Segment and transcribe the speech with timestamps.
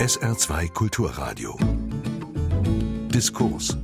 [0.00, 1.58] SR2 Kulturradio.
[3.12, 3.76] Diskurs.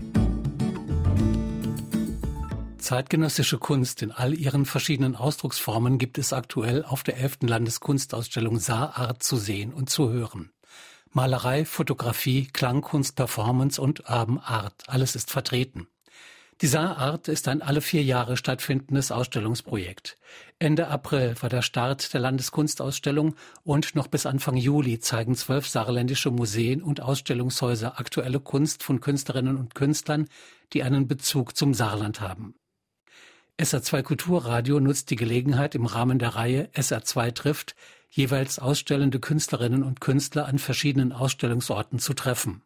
[2.79, 7.41] Zeitgenössische Kunst in all ihren verschiedenen Ausdrucksformen gibt es aktuell auf der 11.
[7.43, 10.53] Landeskunstausstellung Saarart zu sehen und zu hören.
[11.13, 15.87] Malerei, Fotografie, Klangkunst, Performance und Urban Art, alles ist vertreten.
[16.63, 20.17] Die Saarart ist ein alle vier Jahre stattfindendes Ausstellungsprojekt.
[20.59, 26.31] Ende April war der Start der Landeskunstausstellung und noch bis Anfang Juli zeigen zwölf saarländische
[26.31, 30.29] Museen und Ausstellungshäuser aktuelle Kunst von Künstlerinnen und Künstlern,
[30.73, 32.55] die einen Bezug zum Saarland haben.
[33.59, 37.77] SR2 Kulturradio nutzt die Gelegenheit im Rahmen der Reihe SR2 trifft,
[38.09, 42.63] jeweils ausstellende Künstlerinnen und Künstler an verschiedenen Ausstellungsorten zu treffen.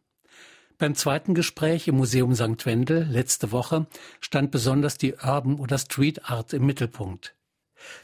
[0.77, 2.65] Beim zweiten Gespräch im Museum St.
[2.65, 3.87] Wendel letzte Woche
[4.19, 7.35] stand besonders die Urban oder Street Art im Mittelpunkt.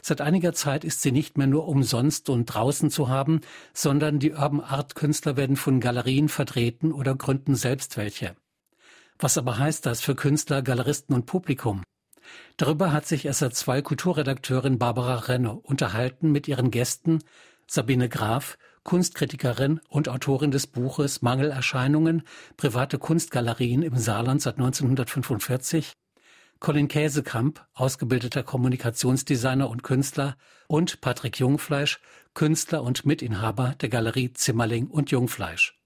[0.02, 3.40] Seit einiger Zeit ist sie nicht mehr nur umsonst und draußen zu haben,
[3.72, 8.34] sondern die Urban Art Künstler werden von Galerien vertreten oder gründen selbst welche.
[9.18, 11.82] Was aber heißt das für Künstler, Galeristen und Publikum?
[12.56, 17.20] Darüber hat sich SR2 Kulturredakteurin Barbara Renno unterhalten mit ihren Gästen
[17.66, 18.58] Sabine Graf,
[18.88, 22.22] Kunstkritikerin und Autorin des Buches Mangelerscheinungen,
[22.56, 25.92] private Kunstgalerien im Saarland seit 1945,
[26.58, 32.00] Colin Käsekamp, ausgebildeter Kommunikationsdesigner und Künstler, und Patrick Jungfleisch,
[32.32, 35.78] Künstler und Mitinhaber der Galerie Zimmerling und Jungfleisch.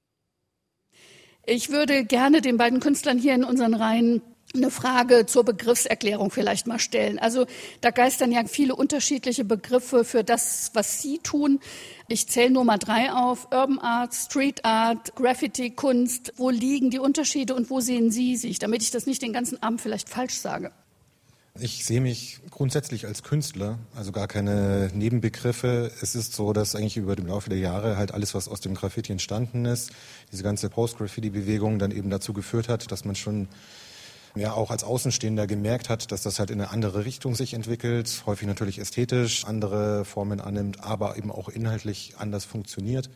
[1.45, 4.23] Ich würde gerne den beiden Künstlern hier in unseren Reihen
[4.55, 7.19] eine Frage zur Begriffserklärung vielleicht mal stellen.
[7.19, 7.47] Also
[7.81, 11.61] da geistern ja viele unterschiedliche Begriffe für das, was Sie tun.
[12.09, 13.47] Ich zähle nur mal drei auf.
[13.47, 16.33] Urban Art, Street Art, Graffiti, Kunst.
[16.37, 19.63] Wo liegen die Unterschiede und wo sehen Sie sich, damit ich das nicht den ganzen
[19.63, 20.73] Abend vielleicht falsch sage?
[21.61, 25.93] Ich sehe mich grundsätzlich als Künstler, also gar keine Nebenbegriffe.
[26.01, 28.75] Es ist so, dass eigentlich über den Laufe der Jahre halt alles, was aus dem
[28.75, 29.91] Graffiti entstanden ist,
[30.33, 33.49] diese ganze Post-Graffiti-Bewegung dann eben dazu geführt hat, dass man schon
[34.35, 38.23] ja auch als Außenstehender gemerkt hat, dass das halt in eine andere Richtung sich entwickelt,
[38.27, 43.11] häufig natürlich ästhetisch andere Formen annimmt, aber eben auch inhaltlich anders funktioniert.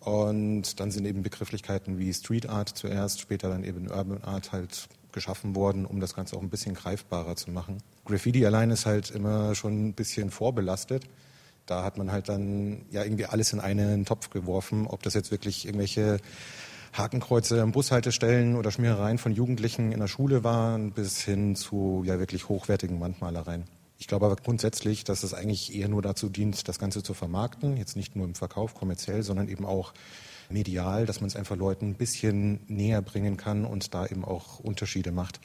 [0.00, 4.88] Und dann sind eben Begrifflichkeiten wie Street Art zuerst, später dann eben Urban Art halt
[5.12, 7.78] geschaffen worden, um das Ganze auch ein bisschen greifbarer zu machen.
[8.04, 11.04] Graffiti allein ist halt immer schon ein bisschen vorbelastet.
[11.66, 15.30] Da hat man halt dann ja irgendwie alles in einen Topf geworfen, ob das jetzt
[15.30, 16.18] wirklich irgendwelche
[16.92, 22.18] Hakenkreuze an Bushaltestellen oder Schmierereien von Jugendlichen in der Schule waren, bis hin zu ja
[22.18, 23.64] wirklich hochwertigen Wandmalereien.
[23.98, 27.76] Ich glaube aber grundsätzlich, dass es eigentlich eher nur dazu dient, das Ganze zu vermarkten,
[27.76, 29.94] jetzt nicht nur im Verkauf kommerziell, sondern eben auch
[30.50, 34.60] medial, dass man es einfach Leuten ein bisschen näher bringen kann und da eben auch
[34.60, 35.40] Unterschiede macht.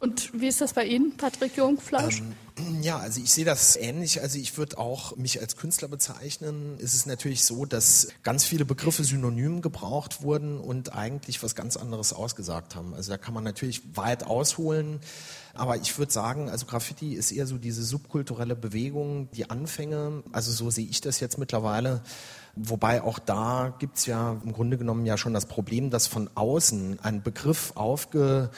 [0.00, 2.22] Und wie ist das bei Ihnen, Patrick Jungfleisch?
[2.56, 4.22] Ähm, ja, also ich sehe das ähnlich.
[4.22, 6.78] Also ich würde auch mich als Künstler bezeichnen.
[6.82, 11.76] Es ist natürlich so, dass ganz viele Begriffe synonym gebraucht wurden und eigentlich was ganz
[11.76, 12.94] anderes ausgesagt haben.
[12.94, 15.00] Also da kann man natürlich weit ausholen.
[15.52, 20.22] Aber ich würde sagen, also Graffiti ist eher so diese subkulturelle Bewegung, die Anfänge.
[20.32, 22.00] Also so sehe ich das jetzt mittlerweile.
[22.56, 27.00] Wobei auch da gibt's ja im Grunde genommen ja schon das Problem, dass von außen
[27.00, 28.50] ein Begriff aufge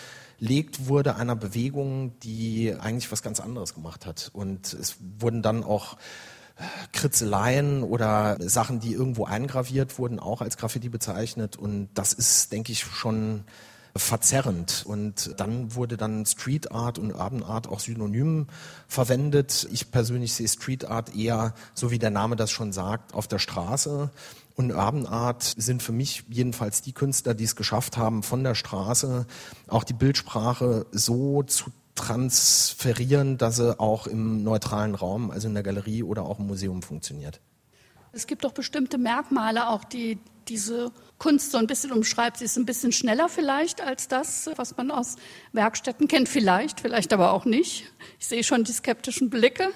[0.42, 4.28] gelegt wurde einer Bewegung, die eigentlich was ganz anderes gemacht hat.
[4.32, 5.94] Und es wurden dann auch
[6.56, 11.56] äh, Kritzeleien oder Sachen, die irgendwo eingraviert wurden, auch als Graffiti bezeichnet.
[11.56, 13.44] Und das ist, denke ich, schon
[13.94, 14.82] verzerrend.
[14.84, 18.48] Und dann wurde dann Street Art und Urban Art auch synonym
[18.88, 19.68] verwendet.
[19.70, 23.38] Ich persönlich sehe Street Art eher, so wie der Name das schon sagt, auf der
[23.38, 24.10] Straße.
[24.54, 28.54] Und Urban Art sind für mich jedenfalls die Künstler, die es geschafft haben, von der
[28.54, 29.26] Straße
[29.68, 35.62] auch die Bildsprache so zu transferieren, dass sie auch im neutralen Raum, also in der
[35.62, 37.40] Galerie oder auch im Museum funktioniert.
[38.12, 40.18] Es gibt doch bestimmte Merkmale auch, die
[40.48, 42.38] diese Kunst so ein bisschen umschreibt.
[42.38, 45.14] Sie ist ein bisschen schneller vielleicht als das, was man aus
[45.52, 46.28] Werkstätten kennt.
[46.28, 47.84] Vielleicht, vielleicht aber auch nicht.
[48.18, 49.68] Ich sehe schon die skeptischen Blicke.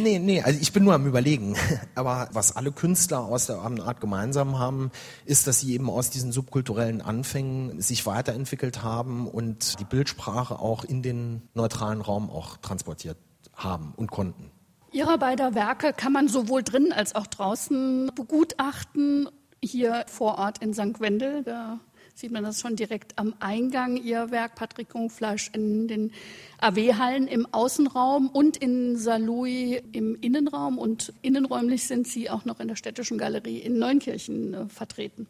[0.00, 1.56] Nee, nee, also ich bin nur am Überlegen.
[1.94, 4.90] Aber was alle Künstler aus der Art gemeinsam haben,
[5.26, 10.84] ist, dass sie eben aus diesen subkulturellen Anfängen sich weiterentwickelt haben und die Bildsprache auch
[10.84, 13.18] in den neutralen Raum auch transportiert
[13.54, 14.50] haben und konnten.
[14.92, 19.28] Ihrer beider Werke kann man sowohl drin als auch draußen begutachten
[19.62, 21.00] hier vor Ort in St.
[21.00, 21.42] Wendel.
[21.42, 21.80] Da
[22.14, 26.12] sieht man das schon direkt am Eingang, Ihr Werk Patrick Jungfleisch in den
[26.60, 30.78] AW-Hallen im Außenraum und in Saarlouis im Innenraum.
[30.78, 35.26] Und innenräumlich sind Sie auch noch in der Städtischen Galerie in Neunkirchen äh, vertreten.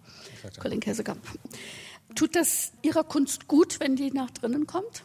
[0.60, 1.20] Colin Käsekamp.
[2.14, 5.02] Tut das Ihrer Kunst gut, wenn die nach drinnen kommt?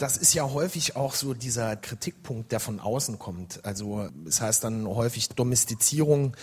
[0.00, 3.64] Das ist ja häufig auch so dieser Kritikpunkt, der von außen kommt.
[3.66, 6.36] Also es heißt dann häufig Domestizierung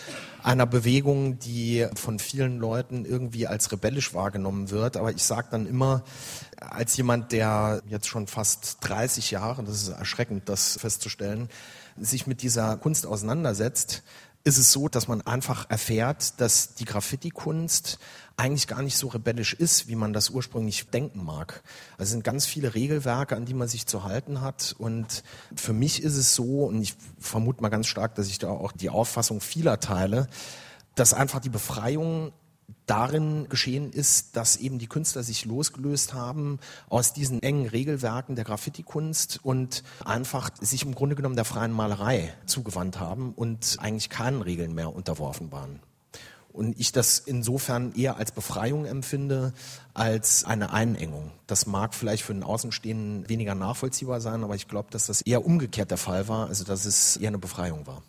[0.44, 4.96] einer Bewegung, die von vielen Leuten irgendwie als rebellisch wahrgenommen wird.
[4.96, 6.04] Aber ich sage dann immer,
[6.60, 11.48] als jemand, der jetzt schon fast 30 Jahre, das ist erschreckend, das festzustellen,
[11.96, 14.04] sich mit dieser Kunst auseinandersetzt,
[14.44, 17.98] ist es so, dass man einfach erfährt, dass die Graffiti-Kunst
[18.38, 21.62] eigentlich gar nicht so rebellisch ist, wie man das ursprünglich denken mag.
[21.92, 24.76] Also es sind ganz viele Regelwerke, an die man sich zu halten hat.
[24.78, 25.24] Und
[25.56, 28.72] für mich ist es so, und ich vermute mal ganz stark, dass ich da auch
[28.72, 30.28] die Auffassung vieler teile,
[30.94, 32.32] dass einfach die Befreiung
[32.86, 36.58] darin geschehen ist, dass eben die Künstler sich losgelöst haben
[36.88, 42.32] aus diesen engen Regelwerken der Graffiti-Kunst und einfach sich im Grunde genommen der freien Malerei
[42.46, 45.80] zugewandt haben und eigentlich keinen Regeln mehr unterworfen waren.
[46.52, 49.52] Und ich das insofern eher als Befreiung empfinde,
[49.94, 51.30] als eine Einengung.
[51.46, 55.44] Das mag vielleicht für den Außenstehenden weniger nachvollziehbar sein, aber ich glaube, dass das eher
[55.44, 58.02] umgekehrt der Fall war, also dass es eher eine Befreiung war.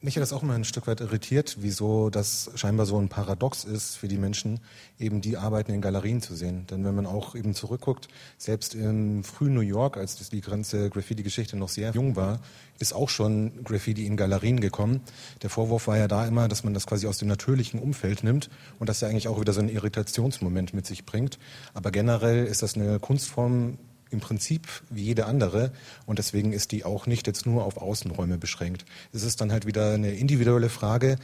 [0.00, 3.64] Mich hat das auch immer ein Stück weit irritiert, wieso das scheinbar so ein Paradox
[3.64, 4.60] ist für die Menschen,
[5.00, 6.68] eben die Arbeiten in Galerien zu sehen.
[6.68, 8.06] Denn wenn man auch eben zurückguckt,
[8.36, 12.38] selbst im frühen New York, als die ganze Graffiti-Geschichte noch sehr jung war,
[12.78, 15.00] ist auch schon Graffiti in Galerien gekommen.
[15.42, 18.50] Der Vorwurf war ja da immer, dass man das quasi aus dem natürlichen Umfeld nimmt
[18.78, 21.40] und das ja eigentlich auch wieder so einen Irritationsmoment mit sich bringt.
[21.74, 23.78] Aber generell ist das eine Kunstform,
[24.10, 25.72] im Prinzip wie jede andere.
[26.06, 28.84] Und deswegen ist die auch nicht jetzt nur auf Außenräume beschränkt.
[29.12, 31.16] Es ist dann halt wieder eine individuelle Frage,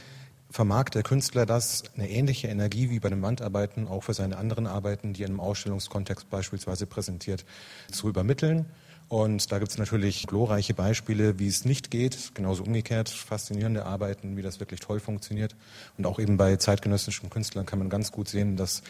[0.51, 4.67] vermag der Künstler das, eine ähnliche Energie wie bei den Wandarbeiten auch für seine anderen
[4.67, 7.45] Arbeiten, die er im Ausstellungskontext beispielsweise präsentiert,
[7.91, 8.65] zu übermitteln
[9.07, 14.35] und da gibt es natürlich glorreiche Beispiele, wie es nicht geht, genauso umgekehrt faszinierende Arbeiten,
[14.35, 15.55] wie das wirklich toll funktioniert.
[15.97, 18.81] Und auch eben bei zeitgenössischen Künstlern kann man ganz gut sehen, dass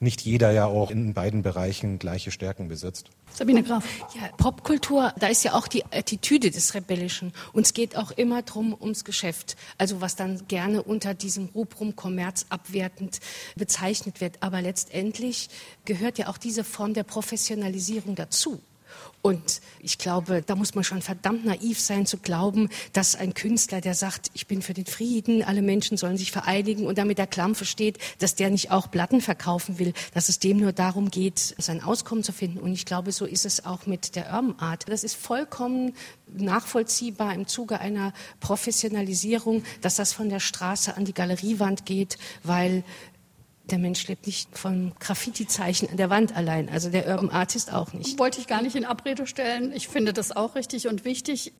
[0.00, 3.10] nicht jeder ja auch in beiden Bereichen gleiche Stärken besitzt.
[3.32, 3.84] Sabine Graf.
[4.16, 7.32] Ja, Popkultur, da ist ja auch die Attitüde des Rebellischen.
[7.52, 9.56] Uns geht auch immer drum ums Geschäft.
[9.78, 13.20] Also was dann gerne unter diesem Rubrum Kommerz abwertend
[13.54, 14.42] bezeichnet wird.
[14.42, 15.48] Aber letztendlich
[15.84, 18.60] gehört ja auch diese Form der Professionalisierung dazu.
[19.22, 23.82] Und ich glaube, da muss man schon verdammt naiv sein zu glauben, dass ein Künstler,
[23.82, 27.26] der sagt, ich bin für den Frieden, alle Menschen sollen sich vereinigen und damit der
[27.26, 31.54] Klamm versteht, dass der nicht auch Platten verkaufen will, dass es dem nur darum geht,
[31.58, 32.58] sein Auskommen zu finden.
[32.58, 34.88] Und ich glaube, so ist es auch mit der Urban Art.
[34.88, 35.92] Das ist vollkommen
[36.32, 42.84] nachvollziehbar im Zuge einer Professionalisierung, dass das von der Straße an die Galeriewand geht, weil
[43.70, 47.92] der Mensch lebt nicht vom Graffiti-Zeichen an der Wand allein, also der Urban Artist auch
[47.92, 48.18] nicht.
[48.18, 49.72] Wollte ich gar nicht in Abrede stellen.
[49.74, 51.52] Ich finde das auch richtig und wichtig.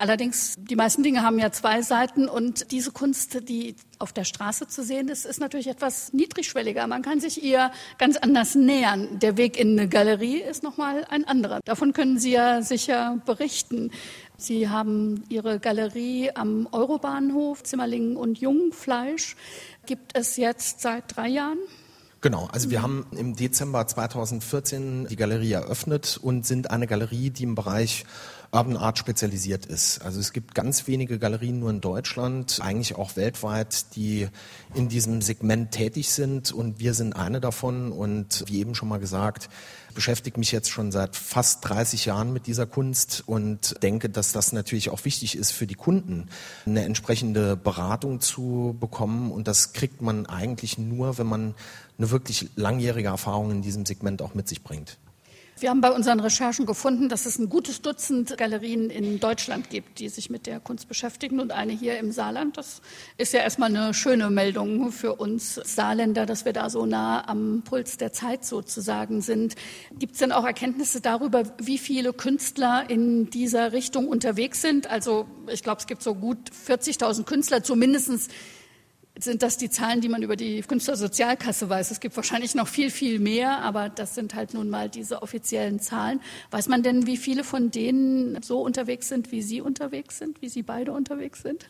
[0.00, 4.66] Allerdings, die meisten Dinge haben ja zwei Seiten und diese Kunst, die auf der Straße
[4.66, 6.86] zu sehen ist, ist natürlich etwas niedrigschwelliger.
[6.86, 9.18] Man kann sich ihr ganz anders nähern.
[9.18, 11.60] Der Weg in eine Galerie ist nochmal ein anderer.
[11.66, 13.90] Davon können Sie ja sicher berichten.
[14.40, 19.36] Sie haben Ihre Galerie am Eurobahnhof Zimmerlingen und Jungfleisch
[19.84, 21.58] gibt es jetzt seit drei Jahren.
[22.22, 27.42] Genau, also wir haben im Dezember 2014 die Galerie eröffnet und sind eine Galerie, die
[27.42, 28.06] im Bereich
[28.52, 30.02] Urban Art spezialisiert ist.
[30.02, 34.28] Also es gibt ganz wenige Galerien nur in Deutschland, eigentlich auch weltweit, die
[34.74, 38.98] in diesem Segment tätig sind und wir sind eine davon und wie eben schon mal
[38.98, 39.48] gesagt,
[39.94, 44.52] beschäftige mich jetzt schon seit fast 30 Jahren mit dieser Kunst und denke, dass das
[44.52, 46.28] natürlich auch wichtig ist für die Kunden,
[46.66, 51.54] eine entsprechende Beratung zu bekommen und das kriegt man eigentlich nur, wenn man
[51.98, 54.98] eine wirklich langjährige Erfahrung in diesem Segment auch mit sich bringt.
[55.60, 59.98] Wir haben bei unseren Recherchen gefunden, dass es ein gutes Dutzend Galerien in Deutschland gibt,
[59.98, 62.56] die sich mit der Kunst beschäftigen und eine hier im Saarland.
[62.56, 62.80] Das
[63.18, 67.60] ist ja erstmal eine schöne Meldung für uns Saarländer, dass wir da so nah am
[67.62, 69.54] Puls der Zeit sozusagen sind.
[69.98, 74.86] Gibt es denn auch Erkenntnisse darüber, wie viele Künstler in dieser Richtung unterwegs sind?
[74.86, 78.30] Also ich glaube, es gibt so gut 40.000 Künstler, zumindest
[79.18, 81.90] sind das die Zahlen, die man über die Künstlersozialkasse weiß.
[81.90, 85.80] Es gibt wahrscheinlich noch viel, viel mehr, aber das sind halt nun mal diese offiziellen
[85.80, 86.20] Zahlen.
[86.50, 90.48] Weiß man denn, wie viele von denen so unterwegs sind, wie Sie unterwegs sind, wie
[90.48, 91.68] Sie beide unterwegs sind?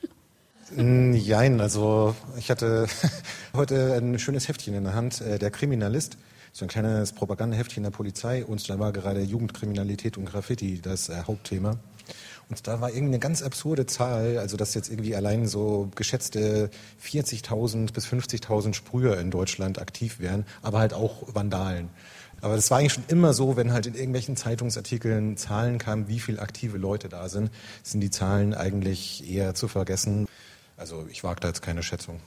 [0.76, 2.86] Nein, also ich hatte
[3.54, 6.16] heute ein schönes Heftchen in der Hand, äh, der Kriminalist,
[6.52, 11.22] so ein kleines Propagandaheftchen der Polizei und da war gerade Jugendkriminalität und Graffiti das äh,
[11.26, 11.78] Hauptthema.
[12.50, 16.68] Und da war irgendwie eine ganz absurde Zahl, also dass jetzt irgendwie allein so geschätzte
[17.02, 21.90] 40.000 bis 50.000 Sprüher in Deutschland aktiv wären, aber halt auch Vandalen.
[22.40, 26.18] Aber das war eigentlich schon immer so, wenn halt in irgendwelchen Zeitungsartikeln Zahlen kamen, wie
[26.18, 27.50] viele aktive Leute da sind,
[27.82, 30.26] sind die Zahlen eigentlich eher zu vergessen.
[30.76, 32.20] Also ich wage da jetzt keine Schätzung.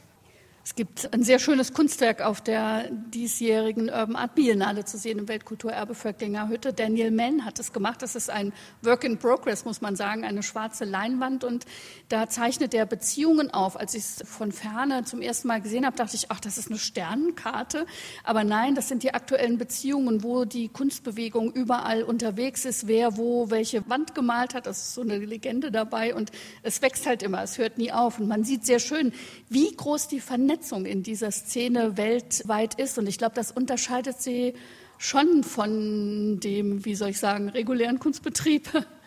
[0.66, 5.28] Es gibt ein sehr schönes Kunstwerk auf der diesjährigen Urban Art Biennale zu sehen im
[5.28, 6.72] Weltkulturerbe Völklinger Hütte.
[6.72, 8.02] Daniel Mann hat es gemacht.
[8.02, 11.44] Das ist ein Work in Progress, muss man sagen, eine schwarze Leinwand.
[11.44, 11.66] Und
[12.08, 13.78] da zeichnet er Beziehungen auf.
[13.78, 16.70] Als ich es von ferne zum ersten Mal gesehen habe, dachte ich, ach, das ist
[16.70, 17.86] eine Sternenkarte.
[18.24, 23.50] Aber nein, das sind die aktuellen Beziehungen, wo die Kunstbewegung überall unterwegs ist, wer wo
[23.50, 24.66] welche Wand gemalt hat.
[24.66, 26.16] Das ist so eine Legende dabei.
[26.16, 28.18] Und es wächst halt immer, es hört nie auf.
[28.18, 29.12] Und man sieht sehr schön,
[29.50, 33.00] wie groß die Vernetzung Vernetzung in dieser Szene weltweit ist.
[33.00, 34.54] Und ich glaube, das unterscheidet sie
[35.00, 38.70] schon von dem, wie soll ich sagen, regulären Kunstbetrieb.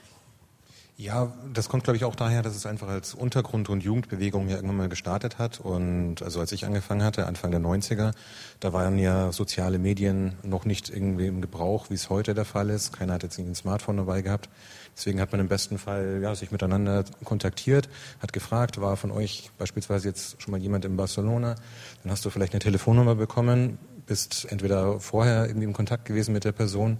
[0.98, 4.56] Ja, das kommt, glaube ich, auch daher, dass es einfach als Untergrund- und Jugendbewegung ja
[4.56, 5.60] irgendwann mal gestartet hat.
[5.60, 8.12] Und also als ich angefangen hatte, Anfang der 90er,
[8.60, 12.70] da waren ja soziale Medien noch nicht irgendwie im Gebrauch, wie es heute der Fall
[12.70, 12.94] ist.
[12.94, 14.48] Keiner hat jetzt ein Smartphone dabei gehabt.
[14.96, 19.50] Deswegen hat man im besten Fall ja, sich miteinander kontaktiert, hat gefragt, war von euch
[19.58, 21.56] beispielsweise jetzt schon mal jemand in Barcelona,
[22.02, 23.76] dann hast du vielleicht eine Telefonnummer bekommen,
[24.06, 26.96] bist entweder vorher irgendwie im Kontakt gewesen mit der Person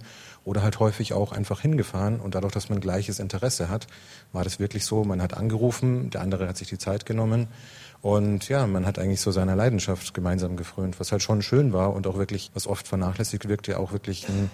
[0.47, 3.85] oder halt häufig auch einfach hingefahren und dadurch, dass man gleiches Interesse hat,
[4.31, 7.49] war das wirklich so, man hat angerufen, der andere hat sich die Zeit genommen
[8.01, 11.93] und ja, man hat eigentlich so seiner Leidenschaft gemeinsam gefrönt, was halt schon schön war
[11.93, 14.49] und auch wirklich, was oft vernachlässigt wirkt, ja auch wirklich einen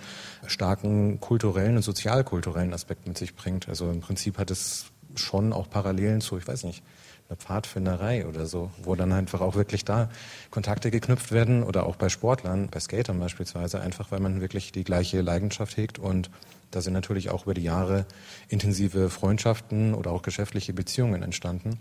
[0.48, 3.70] starken kulturellen und sozialkulturellen Aspekt mit sich bringt.
[3.70, 6.84] Also im Prinzip hat es schon auch Parallelen zu, ich weiß nicht,
[7.30, 10.10] einer Pfadfinderei oder so, wo dann einfach auch wirklich da
[10.52, 14.84] Kontakte geknüpft werden oder auch bei Sportlern, bei Skatern beispielsweise, einfach weil man wirklich die
[14.84, 16.30] gleiche Leidenschaft hegt und
[16.72, 18.06] da sind natürlich auch über die Jahre
[18.50, 21.80] intensive Freundschaften oder auch geschäftliche Beziehungen entstanden.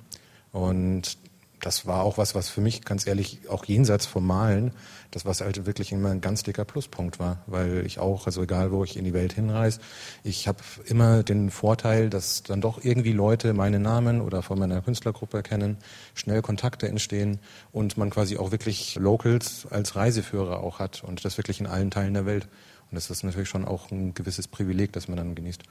[0.52, 1.16] Und
[1.62, 4.72] das war auch was, was für mich ganz ehrlich auch jenseits vom Malen,
[5.12, 8.72] das was halt wirklich immer ein ganz dicker Pluspunkt war, weil ich auch, also egal
[8.72, 9.78] wo ich in die Welt hinreise,
[10.24, 14.82] ich habe immer den Vorteil, dass dann doch irgendwie Leute meinen Namen oder von meiner
[14.82, 15.76] Künstlergruppe kennen,
[16.14, 17.38] schnell Kontakte entstehen
[17.70, 21.92] und man quasi auch wirklich Locals als Reiseführer auch hat und das wirklich in allen
[21.92, 22.48] Teilen der Welt.
[22.90, 25.62] Und das ist natürlich schon auch ein gewisses Privileg, das man dann genießt.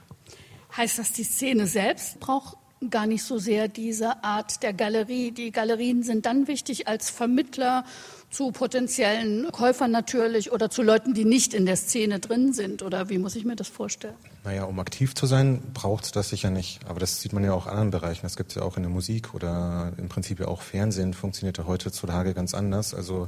[0.78, 2.56] Heißt das, die Szene selbst braucht
[2.90, 5.32] gar nicht so sehr diese Art der Galerie.
[5.32, 7.84] Die Galerien sind dann wichtig als Vermittler
[8.32, 12.82] zu potenziellen Käufern natürlich oder zu Leuten, die nicht in der Szene drin sind.
[12.82, 14.16] Oder wie muss ich mir das vorstellen?
[14.44, 16.80] Naja, um aktiv zu sein, braucht es das sicher nicht.
[16.88, 18.22] Aber das sieht man ja auch in anderen Bereichen.
[18.24, 21.58] Das gibt es ja auch in der Musik oder im Prinzip ja auch Fernsehen funktioniert
[21.58, 22.94] ja heutzutage ganz anders.
[22.94, 23.28] Also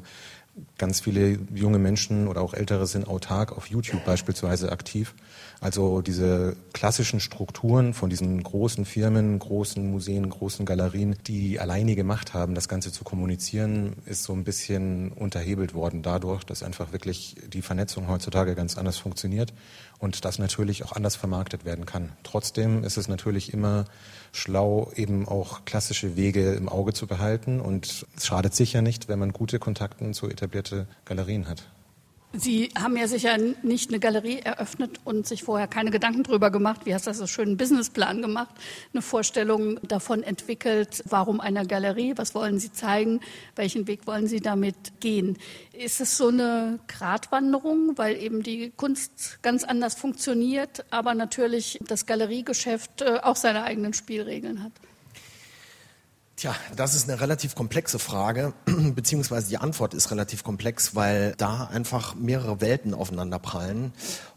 [0.78, 5.14] ganz viele junge Menschen oder auch Ältere sind autark auf YouTube beispielsweise aktiv.
[5.64, 12.34] Also diese klassischen Strukturen von diesen großen Firmen, großen Museen, großen Galerien, die alleinige Macht
[12.34, 17.38] haben, das Ganze zu kommunizieren, ist so ein bisschen unterhebelt worden dadurch, dass einfach wirklich
[17.48, 19.54] die Vernetzung heutzutage ganz anders funktioniert
[20.00, 22.12] und das natürlich auch anders vermarktet werden kann.
[22.24, 23.86] Trotzdem ist es natürlich immer
[24.34, 29.18] schlau, eben auch klassische Wege im Auge zu behalten und es schadet sicher nicht, wenn
[29.18, 31.73] man gute Kontakte zu etablierte Galerien hat.
[32.36, 36.82] Sie haben ja sicher nicht eine Galerie eröffnet und sich vorher keine Gedanken darüber gemacht.
[36.86, 38.56] Wie hast du das so schön einen Businessplan gemacht?
[38.92, 42.14] Eine Vorstellung davon entwickelt, warum eine Galerie?
[42.16, 43.20] Was wollen Sie zeigen?
[43.56, 45.38] Welchen Weg wollen Sie damit gehen?
[45.74, 52.08] Ist es so eine Gratwanderung, weil eben die Kunst ganz anders funktioniert, aber natürlich das
[52.08, 54.72] Galeriegeschäft äh, auch seine eigenen Spielregeln hat?
[56.44, 61.70] Tja, das ist eine relativ komplexe Frage, beziehungsweise die Antwort ist relativ komplex, weil da
[61.72, 63.94] einfach mehrere Welten aufeinander prallen.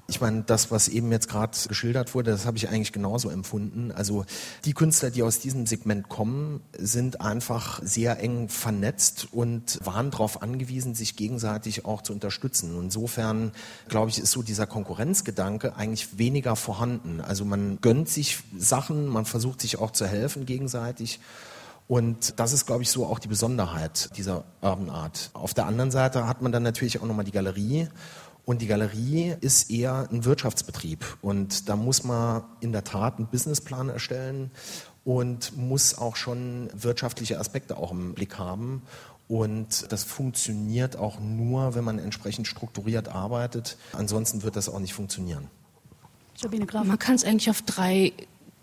[0.06, 3.90] Ich meine, das, was eben jetzt gerade geschildert wurde, das habe ich eigentlich genauso empfunden.
[3.90, 4.24] Also
[4.64, 10.42] die Künstler, die aus diesem Segment kommen, sind einfach sehr eng vernetzt und waren darauf
[10.42, 12.78] angewiesen, sich gegenseitig auch zu unterstützen.
[12.80, 13.50] Insofern,
[13.88, 17.20] glaube ich, ist so dieser Konkurrenzgedanke eigentlich weniger vorhanden.
[17.20, 21.18] Also man gönnt sich Sachen, man versucht sich auch zu helfen gegenseitig.
[21.88, 25.30] Und das ist, glaube ich, so auch die Besonderheit dieser Urban Art.
[25.34, 27.88] Auf der anderen Seite hat man dann natürlich auch nochmal die Galerie.
[28.44, 31.04] Und die Galerie ist eher ein Wirtschaftsbetrieb.
[31.22, 34.50] Und da muss man in der Tat einen Businessplan erstellen
[35.04, 38.82] und muss auch schon wirtschaftliche Aspekte auch im Blick haben.
[39.28, 43.76] Und das funktioniert auch nur, wenn man entsprechend strukturiert arbeitet.
[43.92, 45.48] Ansonsten wird das auch nicht funktionieren.
[46.36, 46.84] Sabine Graf.
[46.84, 48.12] Man kann es eigentlich auf drei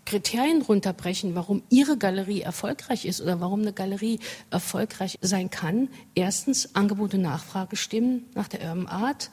[0.04, 4.20] Kriterien runterbrechen, warum Ihre Galerie erfolgreich ist oder warum eine Galerie
[4.50, 5.88] erfolgreich sein kann.
[6.14, 9.30] Erstens, Angebot und Nachfrage stimmen nach der Urban Art.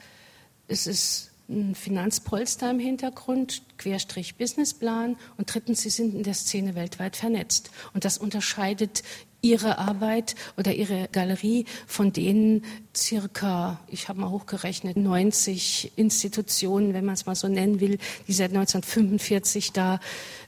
[0.68, 5.16] Es ist ein Finanzpolster im Hintergrund, Querstrich Businessplan.
[5.36, 7.70] Und drittens, Sie sind in der Szene weltweit vernetzt.
[7.92, 9.02] Und das unterscheidet
[9.42, 12.64] ihre Arbeit oder ihre Galerie, von denen
[12.96, 18.32] circa, ich habe mal hochgerechnet, 90 Institutionen, wenn man es mal so nennen will, die
[18.32, 19.98] seit 1945 da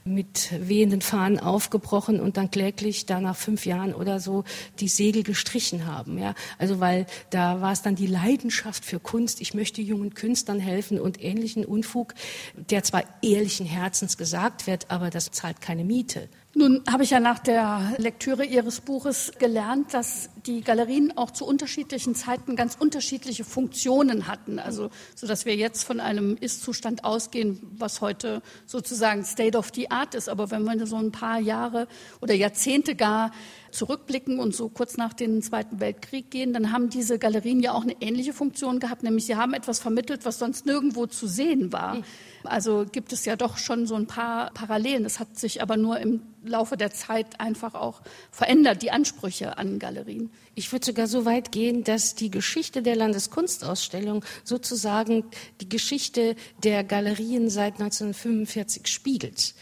[0.05, 4.45] mit wehenden Fahnen aufgebrochen und dann kläglich da nach fünf Jahren oder so
[4.79, 6.17] die Segel gestrichen haben.
[6.17, 6.33] Ja?
[6.57, 11.01] Also weil da war es dann die Leidenschaft für Kunst, ich möchte jungen Künstlern helfen
[11.01, 12.13] und ähnlichen Unfug,
[12.55, 16.29] der zwar ehrlichen Herzens gesagt wird, aber das zahlt keine Miete.
[16.57, 21.45] Nun habe ich ja nach der Lektüre Ihres Buches gelernt, dass die Galerien auch zu
[21.45, 24.57] unterschiedlichen Zeiten ganz unterschiedliche Funktionen hatten.
[24.57, 29.91] Also, so dass wir jetzt von einem Ist-Zustand ausgehen, was heute sozusagen State of the
[29.91, 30.29] Art ist.
[30.29, 31.89] Aber wenn wir so ein paar Jahre
[32.21, 33.31] oder Jahrzehnte gar
[33.75, 37.83] zurückblicken und so kurz nach dem Zweiten Weltkrieg gehen, dann haben diese Galerien ja auch
[37.83, 42.01] eine ähnliche Funktion gehabt, nämlich sie haben etwas vermittelt, was sonst nirgendwo zu sehen war.
[42.43, 45.03] Also gibt es ja doch schon so ein paar Parallelen.
[45.03, 48.01] Das hat sich aber nur im Laufe der Zeit einfach auch
[48.31, 50.29] verändert, die Ansprüche an Galerien.
[50.53, 55.25] Ich würde sogar so weit gehen, dass die Geschichte der Landeskunstausstellung sozusagen
[55.61, 59.55] die Geschichte der Galerien seit 1945 spiegelt.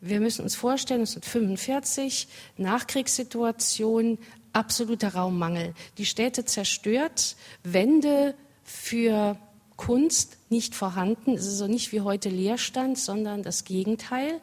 [0.00, 4.18] Wir müssen uns vorstellen, 1945, Nachkriegssituation,
[4.52, 5.74] absoluter Raummangel.
[5.98, 9.36] Die Städte zerstört, Wände für
[9.76, 11.34] Kunst nicht vorhanden.
[11.34, 14.40] Es ist also nicht wie heute Leerstand, sondern das Gegenteil.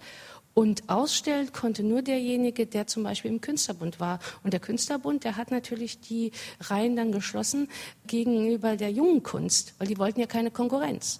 [0.53, 4.19] Und ausstellen konnte nur derjenige, der zum Beispiel im Künstlerbund war.
[4.43, 6.31] Und der Künstlerbund, der hat natürlich die
[6.61, 7.69] Reihen dann geschlossen
[8.07, 11.19] gegenüber der jungen Kunst, weil die wollten ja keine Konkurrenz.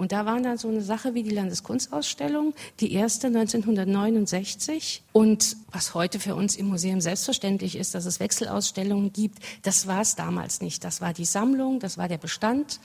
[0.00, 5.02] Und da war dann so eine Sache wie die Landeskunstausstellung, die erste 1969.
[5.12, 10.00] Und was heute für uns im Museum selbstverständlich ist, dass es Wechselausstellungen gibt, das war
[10.00, 10.84] es damals nicht.
[10.84, 12.80] Das war die Sammlung, das war der Bestand.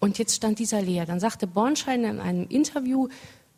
[0.00, 1.04] Und jetzt stand dieser leer.
[1.04, 3.08] Dann sagte Bornschein in einem Interview,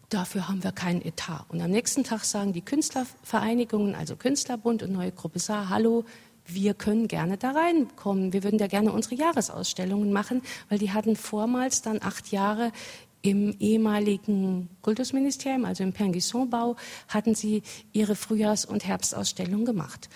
[0.09, 1.45] dafür haben wir keinen Etat.
[1.51, 6.05] Und am nächsten Tag sagen die Künstlervereinigungen, also Künstlerbund und Neue Gruppe Saar, hallo,
[6.49, 8.33] wir können gerne da reinkommen.
[8.33, 12.73] Wir würden da gerne unsere Jahresausstellungen machen, weil die hatten vormals dann acht Jahre
[13.23, 16.77] im ehemaligen Kultusministerium, also im Penguisson-Bau,
[17.09, 17.63] hatten sie
[17.93, 20.09] ihre Frühjahrs- und Herbstausstellung gemacht.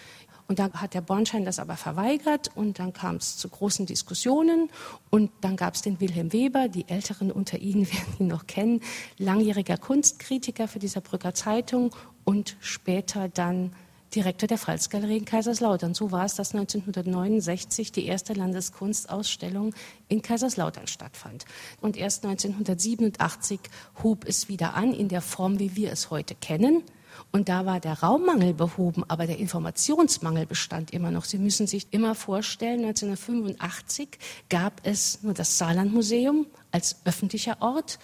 [0.49, 4.71] Und dann hat der Bornschein das aber verweigert und dann kam es zu großen Diskussionen
[5.11, 8.81] und dann gab es den Wilhelm Weber, die Älteren unter Ihnen werden ihn noch kennen,
[9.19, 13.73] langjähriger Kunstkritiker für die Saarbrücker Zeitung und später dann
[14.15, 15.95] Direktor der Pfalzgalerie in Kaiserslautern.
[15.95, 19.75] So war es, dass 1969 die erste Landeskunstausstellung
[20.09, 21.45] in Kaiserslautern stattfand.
[21.81, 23.61] Und erst 1987
[24.03, 26.83] hob es wieder an in der Form, wie wir es heute kennen.
[27.31, 31.25] Und da war der Raummangel behoben, aber der Informationsmangel bestand immer noch.
[31.25, 37.99] Sie müssen sich immer vorstellen, 1985 gab es nur das Saarlandmuseum als öffentlicher Ort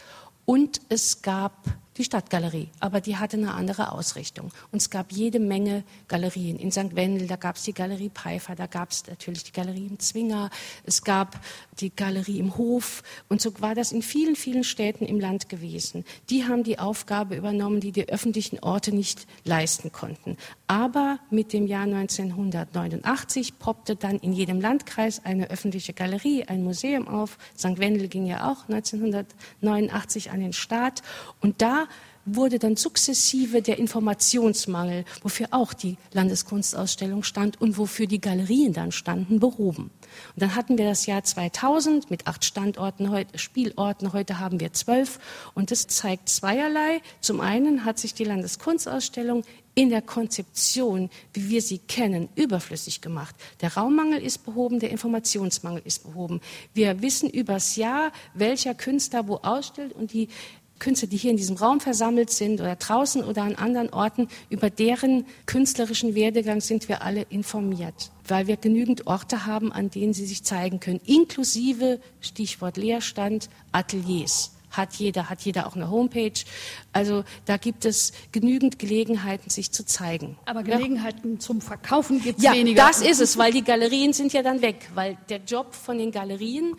[0.44, 1.66] und es gab
[1.98, 4.52] die Stadtgalerie, aber die hatte eine andere Ausrichtung.
[4.70, 6.58] Und es gab jede Menge Galerien.
[6.58, 6.94] In St.
[6.94, 10.50] Wendel, da gab es die Galerie Pfeiffer, da gab es natürlich die Galerie im Zwinger,
[10.84, 11.40] es gab
[11.80, 13.02] die Galerie im Hof.
[13.28, 16.04] Und so war das in vielen, vielen Städten im Land gewesen.
[16.30, 20.36] Die haben die Aufgabe übernommen, die die öffentlichen Orte nicht leisten konnten.
[20.68, 27.08] Aber mit dem Jahr 1989 poppte dann in jedem Landkreis eine öffentliche Galerie, ein Museum
[27.08, 27.38] auf.
[27.56, 27.78] St.
[27.78, 31.02] Wendel ging ja auch 1989 an den Staat.
[31.40, 31.87] Und da
[32.34, 38.92] wurde dann sukzessive der Informationsmangel, wofür auch die Landeskunstausstellung stand und wofür die Galerien dann
[38.92, 39.90] standen, behoben.
[40.34, 44.12] Und dann hatten wir das Jahr 2000 mit acht Standorten, Spielorten.
[44.12, 45.18] Heute haben wir zwölf.
[45.54, 47.00] Und das zeigt zweierlei.
[47.20, 53.36] Zum einen hat sich die Landeskunstausstellung in der Konzeption, wie wir sie kennen, überflüssig gemacht.
[53.60, 56.40] Der Raummangel ist behoben, der Informationsmangel ist behoben.
[56.74, 60.30] Wir wissen übers Jahr, welcher Künstler wo ausstellt und die
[60.78, 64.70] Künstler, die hier in diesem Raum versammelt sind oder draußen oder an anderen Orten, über
[64.70, 70.26] deren künstlerischen Werdegang sind wir alle informiert, weil wir genügend Orte haben, an denen sie
[70.26, 74.52] sich zeigen können, inklusive Stichwort Leerstand, Ateliers.
[74.70, 76.44] Hat jeder, hat jeder auch eine Homepage.
[76.92, 80.36] Also da gibt es genügend Gelegenheiten, sich zu zeigen.
[80.44, 81.38] Aber Gelegenheiten ja.
[81.38, 82.86] zum Verkaufen gibt es ja, weniger.
[82.86, 86.12] Das ist es, weil die Galerien sind ja dann weg, weil der Job von den
[86.12, 86.76] Galerien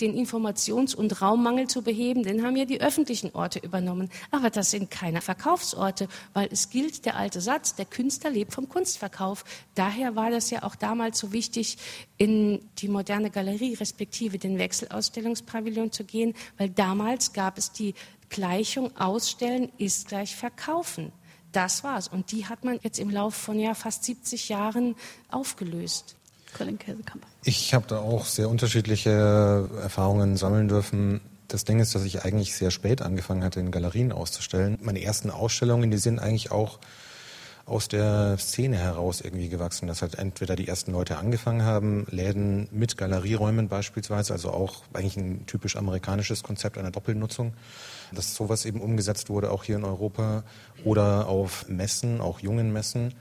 [0.00, 4.10] den Informations- und Raummangel zu beheben, den haben ja die öffentlichen Orte übernommen.
[4.30, 8.68] Aber das sind keine Verkaufsorte, weil es gilt der alte Satz, der Künstler lebt vom
[8.68, 9.44] Kunstverkauf.
[9.74, 11.78] Daher war das ja auch damals so wichtig,
[12.16, 17.94] in die moderne Galerie respektive den Wechselausstellungspavillon zu gehen, weil damals gab es die
[18.28, 21.12] Gleichung Ausstellen ist gleich Verkaufen.
[21.52, 22.08] Das war's.
[22.08, 24.96] Und die hat man jetzt im Laufe von ja fast 70 Jahren
[25.30, 26.17] aufgelöst.
[26.56, 27.24] Colin Käsekamp.
[27.44, 31.20] Ich habe da auch sehr unterschiedliche Erfahrungen sammeln dürfen.
[31.48, 34.78] Das Ding ist, dass ich eigentlich sehr spät angefangen hatte, in Galerien auszustellen.
[34.82, 36.78] Meine ersten Ausstellungen, die sind eigentlich auch
[37.68, 42.66] aus der Szene heraus irgendwie gewachsen, dass halt entweder die ersten Leute angefangen haben, Läden
[42.70, 47.52] mit Galerieräumen beispielsweise, also auch eigentlich ein typisch amerikanisches Konzept einer Doppelnutzung,
[48.12, 50.44] dass sowas eben umgesetzt wurde, auch hier in Europa,
[50.84, 53.14] oder auf Messen, auch jungen Messen.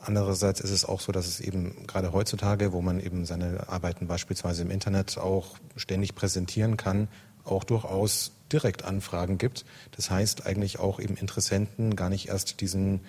[0.00, 4.06] Andererseits ist es auch so, dass es eben gerade heutzutage, wo man eben seine Arbeiten
[4.06, 7.08] beispielsweise im Internet auch ständig präsentieren kann,
[7.44, 9.64] auch durchaus direkt Anfragen gibt.
[9.96, 13.00] Das heißt eigentlich auch eben Interessenten gar nicht erst diesen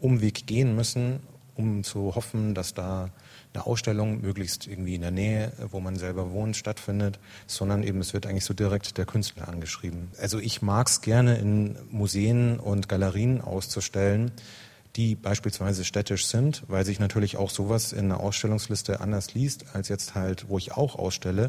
[0.00, 1.20] Umweg gehen müssen,
[1.54, 3.10] um zu hoffen, dass da
[3.54, 8.12] eine Ausstellung möglichst irgendwie in der Nähe, wo man selber wohnt, stattfindet, sondern eben es
[8.12, 10.10] wird eigentlich so direkt der Künstler angeschrieben.
[10.20, 14.32] Also ich mag es gerne in Museen und Galerien auszustellen,
[14.96, 19.88] die beispielsweise städtisch sind, weil sich natürlich auch sowas in einer Ausstellungsliste anders liest, als
[19.88, 21.48] jetzt halt, wo ich auch ausstelle,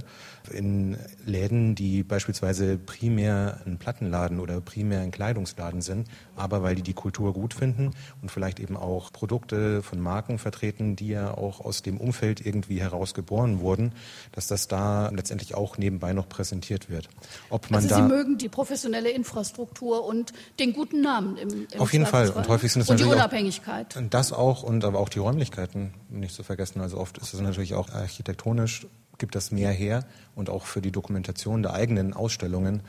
[0.51, 6.81] in Läden, die beispielsweise primär ein Plattenladen oder primär ein Kleidungsladen sind, aber weil die
[6.81, 11.61] die Kultur gut finden und vielleicht eben auch Produkte von Marken vertreten, die ja auch
[11.61, 13.93] aus dem Umfeld irgendwie heraus geboren wurden,
[14.33, 17.09] dass das da letztendlich auch nebenbei noch präsentiert wird.
[17.49, 21.79] Ob man also da Sie mögen die professionelle Infrastruktur und den guten Namen im, im
[21.79, 22.29] Auf jeden Fall.
[22.29, 23.97] Und häufig sind es natürlich auch Unabhängigkeit.
[24.09, 26.81] Das auch und aber auch die Räumlichkeiten nicht zu vergessen.
[26.81, 30.91] Also oft ist es natürlich auch architektonisch gibt das mehr her und auch für die
[30.91, 32.81] Dokumentation der eigenen Ausstellungen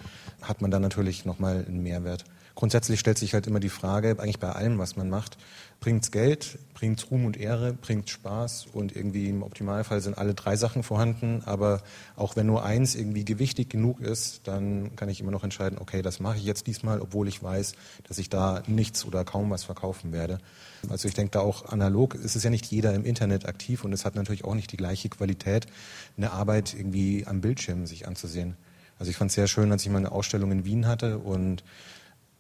[0.42, 2.24] hat man dann natürlich nochmal einen Mehrwert.
[2.58, 5.38] Grundsätzlich stellt sich halt immer die Frage, eigentlich bei allem, was man macht,
[5.78, 10.56] bringt's Geld, bringt's Ruhm und Ehre, bringt's Spaß und irgendwie im Optimalfall sind alle drei
[10.56, 11.42] Sachen vorhanden.
[11.44, 11.82] Aber
[12.16, 16.02] auch wenn nur eins irgendwie gewichtig genug ist, dann kann ich immer noch entscheiden, okay,
[16.02, 17.74] das mache ich jetzt diesmal, obwohl ich weiß,
[18.08, 20.40] dass ich da nichts oder kaum was verkaufen werde.
[20.88, 23.92] Also ich denke da auch analog, es ist ja nicht jeder im Internet aktiv und
[23.92, 25.68] es hat natürlich auch nicht die gleiche Qualität,
[26.16, 28.56] eine Arbeit irgendwie am Bildschirm sich anzusehen.
[28.98, 31.62] Also ich fand es sehr schön, als ich mal eine Ausstellung in Wien hatte und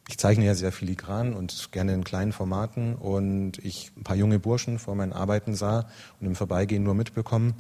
[0.08, 4.38] ich zeichne ja sehr filigran und gerne in kleinen Formaten und ich ein paar junge
[4.38, 5.86] Burschen vor meinen Arbeiten sah
[6.18, 7.54] und im Vorbeigehen nur mitbekommen,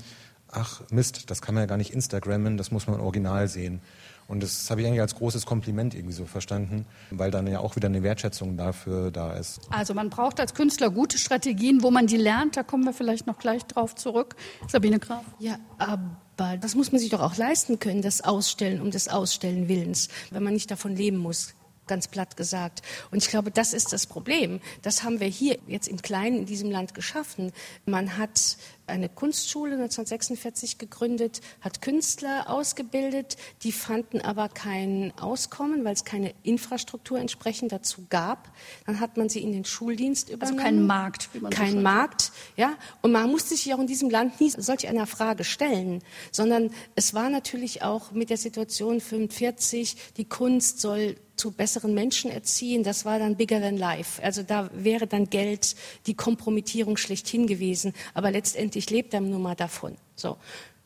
[0.50, 3.80] ach Mist, das kann man ja gar nicht Instagrammen, das muss man original sehen.
[4.28, 7.76] Und das habe ich eigentlich als großes Kompliment irgendwie so verstanden, weil dann ja auch
[7.76, 9.60] wieder eine Wertschätzung dafür da ist.
[9.70, 13.26] Also man braucht als Künstler gute Strategien, wo man die lernt, da kommen wir vielleicht
[13.26, 14.36] noch gleich drauf zurück.
[14.68, 15.24] Sabine Graf.
[15.38, 19.68] Ja, aber das muss man sich doch auch leisten können, das Ausstellen um des Ausstellen
[19.68, 21.54] Willens, wenn man nicht davon leben muss
[21.88, 22.82] ganz platt gesagt.
[23.10, 24.60] Und ich glaube, das ist das Problem.
[24.82, 27.52] Das haben wir hier jetzt im Kleinen in diesem Land geschaffen.
[27.86, 28.56] Man hat
[28.88, 36.34] eine Kunstschule 1946 gegründet, hat Künstler ausgebildet, die fanden aber kein Auskommen, weil es keine
[36.42, 38.52] Infrastruktur entsprechend dazu gab.
[38.86, 40.58] Dann hat man sie in den Schuldienst übernommen.
[40.58, 42.74] Also kein Markt, wie man Kein so Markt, ja.
[43.02, 47.14] Und man musste sich auch in diesem Land nie solch einer Frage stellen, sondern es
[47.14, 53.04] war natürlich auch mit der Situation 45, die Kunst soll zu besseren Menschen erziehen, das
[53.04, 54.22] war dann bigger than life.
[54.22, 57.94] Also da wäre dann Geld die Kompromittierung schlechthin gewesen.
[58.12, 59.96] Aber letztendlich lebt er nur mal davon.
[60.14, 60.36] So.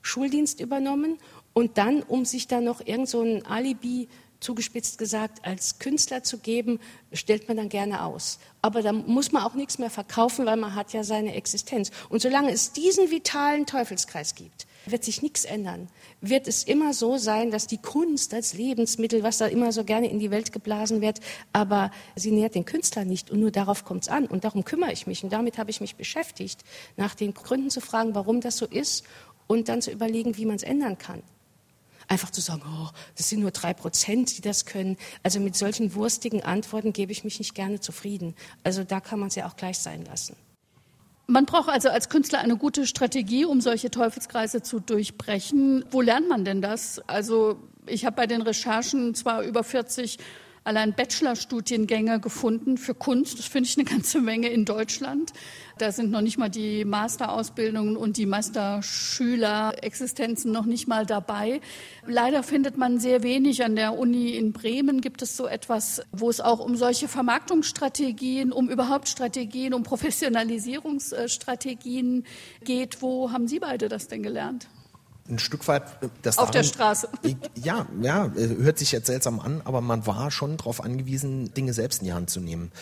[0.00, 1.18] Schuldienst übernommen
[1.52, 4.09] und dann, um sich dann noch irgend so ein Alibi
[4.40, 6.81] zugespitzt gesagt, als Künstler zu geben,
[7.12, 8.40] stellt man dann gerne aus.
[8.61, 11.92] Aber da muss man auch nichts mehr verkaufen, weil man hat ja seine Existenz.
[12.09, 15.88] Und solange es diesen vitalen Teufelskreis gibt, wird sich nichts ändern.
[16.21, 20.11] Wird es immer so sein, dass die Kunst als Lebensmittel, was da immer so gerne
[20.11, 21.21] in die Welt geblasen wird,
[21.53, 24.27] aber sie nährt den Künstler nicht und nur darauf kommt es an.
[24.27, 26.62] Und darum kümmere ich mich und damit habe ich mich beschäftigt,
[26.97, 29.05] nach den Gründen zu fragen, warum das so ist
[29.47, 31.23] und dann zu überlegen, wie man es ändern kann.
[32.09, 34.97] Einfach zu sagen, oh, das sind nur drei Prozent, die das können.
[35.23, 38.35] Also mit solchen wurstigen Antworten gebe ich mich nicht gerne zufrieden.
[38.64, 40.37] Also da kann man es ja auch gleich sein lassen.
[41.33, 45.83] Man braucht also als Künstler eine gute Strategie, um solche Teufelskreise zu durchbrechen.
[45.90, 47.01] Wo lernt man denn das?
[47.07, 50.18] Also ich habe bei den Recherchen zwar über 40
[50.64, 53.38] allein Bachelorstudiengänge gefunden für Kunst.
[53.38, 55.33] Das finde ich eine ganze Menge in Deutschland.
[55.79, 61.61] Da sind noch nicht mal die Masterausbildungen und die Masterschülerexistenzen noch nicht mal dabei.
[62.07, 63.64] Leider findet man sehr wenig.
[63.64, 68.53] An der Uni in Bremen gibt es so etwas, wo es auch um solche Vermarktungsstrategien,
[68.53, 72.25] um überhaupt Strategien, um Professionalisierungsstrategien
[72.64, 73.03] geht.
[73.03, 74.68] Wo haben Sie beide das denn gelernt?
[75.28, 75.82] Ein Stück weit
[76.22, 77.08] das auf daran, der Straße.
[77.54, 81.72] Ja, ja, äh, hört sich jetzt seltsam an, aber man war schon darauf angewiesen, Dinge
[81.72, 82.72] selbst in die Hand zu nehmen.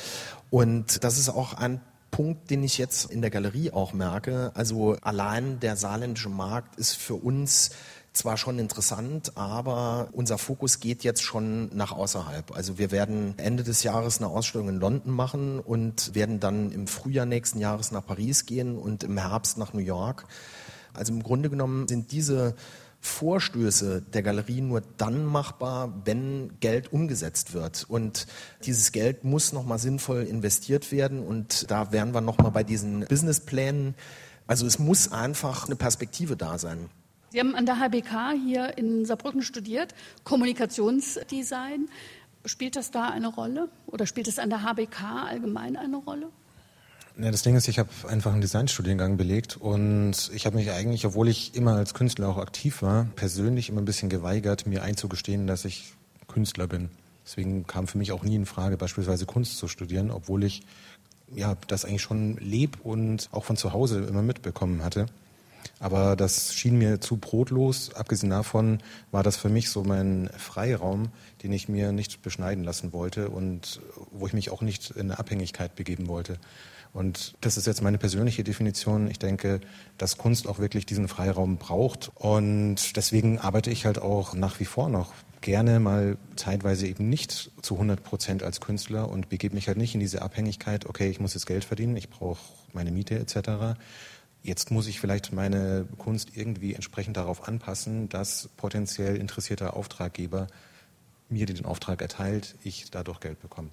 [0.51, 4.51] Und das ist auch ein Punkt, den ich jetzt in der Galerie auch merke.
[4.55, 7.71] Also allein der saarländische Markt ist für uns
[8.13, 12.55] zwar schon interessant, aber unser Fokus geht jetzt schon nach außerhalb.
[12.57, 16.89] Also wir werden Ende des Jahres eine Ausstellung in London machen und werden dann im
[16.89, 20.27] Frühjahr nächsten Jahres nach Paris gehen und im Herbst nach New York.
[20.95, 22.55] Also im Grunde genommen sind diese
[23.01, 27.87] Vorstöße der Galerie nur dann machbar, wenn Geld umgesetzt wird.
[27.89, 28.27] Und
[28.65, 31.21] dieses Geld muss nochmal sinnvoll investiert werden.
[31.21, 33.95] Und da wären wir nochmal bei diesen Businessplänen.
[34.47, 36.91] Also es muss einfach eine Perspektive da sein.
[37.31, 41.89] Sie haben an der HBK hier in Saarbrücken studiert, Kommunikationsdesign.
[42.45, 46.31] Spielt das da eine Rolle oder spielt es an der HBK allgemein eine Rolle?
[47.23, 51.05] Ja, das Ding ist, ich habe einfach einen Designstudiengang belegt und ich habe mich eigentlich,
[51.05, 55.47] obwohl ich immer als Künstler auch aktiv war, persönlich immer ein bisschen geweigert, mir einzugestehen,
[55.47, 55.93] dass ich
[56.29, 56.89] Künstler bin.
[57.27, 60.63] Deswegen kam für mich auch nie in Frage, beispielsweise Kunst zu studieren, obwohl ich
[61.35, 65.05] ja das eigentlich schon leb und auch von zu Hause immer mitbekommen hatte.
[65.79, 67.95] Aber das schien mir zu brotlos.
[67.95, 68.79] Abgesehen davon
[69.11, 71.09] war das für mich so mein Freiraum,
[71.43, 73.81] den ich mir nicht beschneiden lassen wollte und
[74.11, 76.39] wo ich mich auch nicht in eine Abhängigkeit begeben wollte.
[76.93, 79.09] Und das ist jetzt meine persönliche Definition.
[79.09, 79.61] Ich denke,
[79.97, 82.11] dass Kunst auch wirklich diesen Freiraum braucht.
[82.17, 87.51] Und deswegen arbeite ich halt auch nach wie vor noch gerne mal zeitweise eben nicht
[87.63, 91.21] zu 100 Prozent als Künstler und begebe mich halt nicht in diese Abhängigkeit, okay, ich
[91.21, 92.41] muss jetzt Geld verdienen, ich brauche
[92.73, 93.79] meine Miete etc.,
[94.43, 100.47] Jetzt muss ich vielleicht meine Kunst irgendwie entsprechend darauf anpassen, dass potenziell interessierter Auftraggeber
[101.29, 103.69] mir den Auftrag erteilt, ich dadurch Geld bekomme.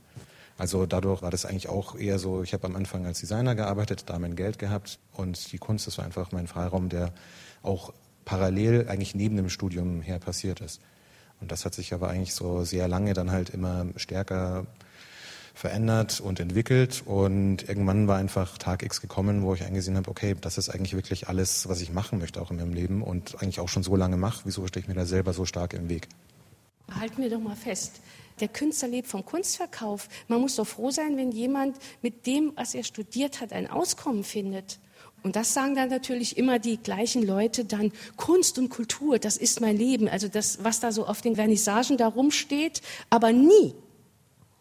[0.58, 4.04] Also dadurch war das eigentlich auch eher so, ich habe am Anfang als Designer gearbeitet,
[4.08, 7.14] da mein Geld gehabt und die Kunst, das war einfach mein Freiraum, der
[7.62, 7.94] auch
[8.26, 10.82] parallel eigentlich neben dem Studium her passiert ist.
[11.40, 14.66] Und das hat sich aber eigentlich so sehr lange dann halt immer stärker
[15.54, 17.04] verändert und entwickelt.
[17.06, 20.94] Und irgendwann war einfach Tag X gekommen, wo ich eingesehen habe, okay, das ist eigentlich
[20.94, 23.96] wirklich alles, was ich machen möchte, auch in meinem Leben und eigentlich auch schon so
[23.96, 24.42] lange mache.
[24.46, 26.08] Wieso stehe ich mir da selber so stark im Weg?
[27.00, 28.02] Halten wir doch mal fest.
[28.40, 30.08] Der Künstler lebt vom Kunstverkauf.
[30.28, 34.24] Man muss doch froh sein, wenn jemand mit dem, was er studiert hat, ein Auskommen
[34.24, 34.80] findet.
[35.24, 39.62] Und das sagen dann natürlich immer die gleichen Leute dann, Kunst und Kultur, das ist
[39.62, 40.08] mein Leben.
[40.08, 43.74] Also das, was da so auf den Vernissagen da rumsteht, aber nie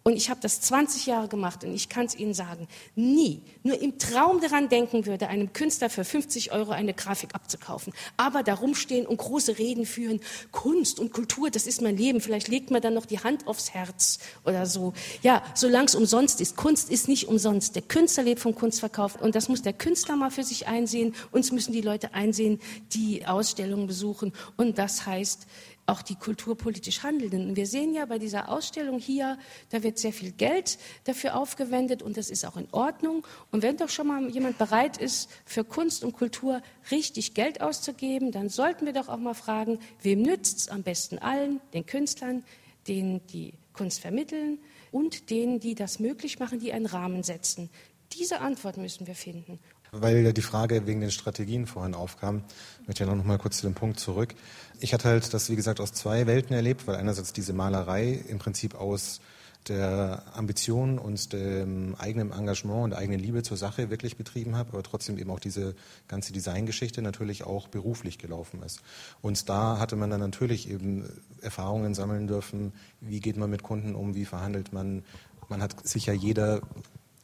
[0.06, 3.82] und ich habe das 20 Jahre gemacht und ich kann es Ihnen sagen, nie, nur
[3.82, 7.92] im Traum daran denken würde, einem Künstler für 50 Euro eine Grafik abzukaufen.
[8.16, 10.20] Aber da rumstehen und große Reden führen,
[10.52, 12.20] Kunst und Kultur, das ist mein Leben.
[12.20, 14.92] Vielleicht legt man dann noch die Hand aufs Herz oder so.
[15.22, 16.54] Ja, solange es umsonst ist.
[16.54, 17.74] Kunst ist nicht umsonst.
[17.74, 21.16] Der Künstler lebt vom Kunstverkauf und das muss der Künstler mal für sich einsehen.
[21.32, 22.60] Uns müssen die Leute einsehen,
[22.92, 24.32] die Ausstellungen besuchen.
[24.56, 25.48] Und das heißt,
[25.86, 27.48] auch die kulturpolitisch Handelnden.
[27.48, 29.38] Und wir sehen ja bei dieser Ausstellung hier,
[29.70, 33.26] da wird sehr viel Geld dafür aufgewendet und das ist auch in Ordnung.
[33.52, 38.32] Und wenn doch schon mal jemand bereit ist, für Kunst und Kultur richtig Geld auszugeben,
[38.32, 42.44] dann sollten wir doch auch mal fragen, wem nützt es am besten allen, den Künstlern,
[42.88, 44.58] denen die Kunst vermitteln
[44.90, 47.70] und denen, die das möglich machen, die einen Rahmen setzen.
[48.12, 49.58] Diese Antwort müssen wir finden.
[50.00, 52.42] Weil die Frage wegen den Strategien vorhin aufkam,
[52.86, 54.34] möchte ich ja noch mal kurz zu dem Punkt zurück.
[54.80, 58.38] Ich hatte halt das, wie gesagt, aus zwei Welten erlebt, weil einerseits diese Malerei im
[58.38, 59.20] Prinzip aus
[59.68, 64.70] der Ambition und dem eigenen Engagement und der eigenen Liebe zur Sache wirklich betrieben habe,
[64.72, 65.74] aber trotzdem eben auch diese
[66.08, 68.80] ganze Designgeschichte natürlich auch beruflich gelaufen ist.
[69.22, 71.08] Und da hatte man dann natürlich eben
[71.40, 75.04] Erfahrungen sammeln dürfen, wie geht man mit Kunden um, wie verhandelt man.
[75.48, 76.60] Man hat sicher jeder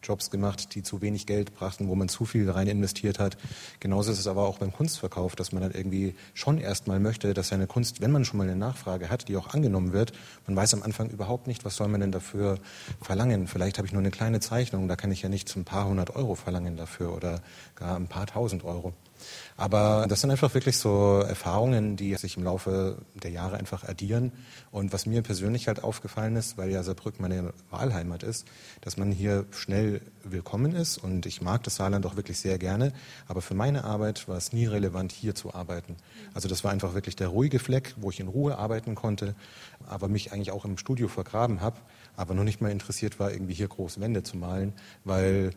[0.02, 3.36] Jobs gemacht, die zu wenig Geld brachten, wo man zu viel rein investiert hat.
[3.80, 7.48] Genauso ist es aber auch beim Kunstverkauf, dass man dann irgendwie schon erstmal möchte, dass
[7.48, 10.12] seine Kunst, wenn man schon mal eine Nachfrage hat, die auch angenommen wird,
[10.46, 12.58] man weiß am Anfang überhaupt nicht, was soll man denn dafür
[13.00, 13.46] verlangen.
[13.46, 16.14] Vielleicht habe ich nur eine kleine Zeichnung, da kann ich ja nicht ein paar hundert
[16.16, 17.40] Euro verlangen dafür oder
[17.76, 18.92] gar ein paar tausend Euro.
[19.56, 24.32] Aber das sind einfach wirklich so Erfahrungen, die sich im Laufe der Jahre einfach addieren.
[24.70, 28.46] Und was mir persönlich halt aufgefallen ist, weil ja Saarbrück meine Wahlheimat ist,
[28.80, 30.98] dass man hier schnell willkommen ist.
[30.98, 32.92] Und ich mag das Saarland auch wirklich sehr gerne.
[33.28, 35.96] Aber für meine Arbeit war es nie relevant, hier zu arbeiten.
[36.35, 39.35] Also das war einfach wirklich der ruhige Fleck, wo ich in Ruhe arbeiten konnte,
[39.87, 41.78] aber mich eigentlich auch im Studio vergraben habe,
[42.16, 44.72] aber noch nicht mal interessiert war, irgendwie hier große Wände zu malen,
[45.05, 45.53] weil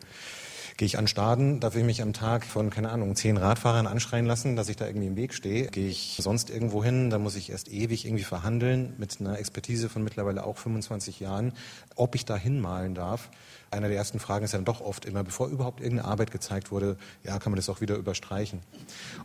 [0.77, 4.25] Gehe ich an Staden, darf ich mich am Tag von, keine Ahnung, zehn Radfahrern anschreien
[4.25, 5.67] lassen, dass ich da irgendwie im Weg stehe.
[5.67, 9.87] Gehe ich sonst irgendwo hin, da muss ich erst ewig irgendwie verhandeln mit einer Expertise
[9.87, 11.53] von mittlerweile auch 25 Jahren,
[11.95, 13.29] ob ich da hinmalen darf
[13.75, 16.71] einer der ersten Fragen ist ja dann doch oft immer, bevor überhaupt irgendeine Arbeit gezeigt
[16.71, 18.61] wurde, ja, kann man das auch wieder überstreichen.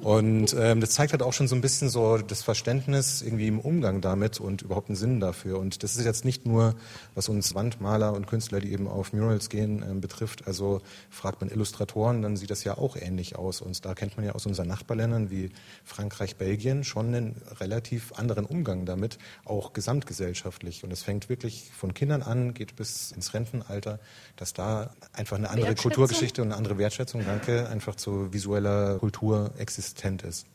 [0.01, 3.61] Und ähm, das zeigt halt auch schon so ein bisschen so das Verständnis irgendwie im
[3.61, 5.59] Umgang damit und überhaupt einen Sinn dafür.
[5.59, 6.75] Und das ist jetzt nicht nur,
[7.15, 10.47] was uns Wandmaler und Künstler, die eben auf Murals gehen, ähm, betrifft.
[10.47, 13.61] Also fragt man Illustratoren, dann sieht das ja auch ähnlich aus.
[13.61, 15.51] Und da kennt man ja aus unseren Nachbarländern wie
[15.85, 20.85] Frankreich, Belgien schon einen relativ anderen Umgang damit, auch gesamtgesellschaftlich.
[20.85, 23.99] Und es fängt wirklich von Kindern an, geht bis ins Rentenalter
[24.41, 29.51] dass da einfach eine andere Kulturgeschichte und eine andere Wertschätzung, danke, einfach zu visueller Kultur
[29.59, 30.47] existent ist.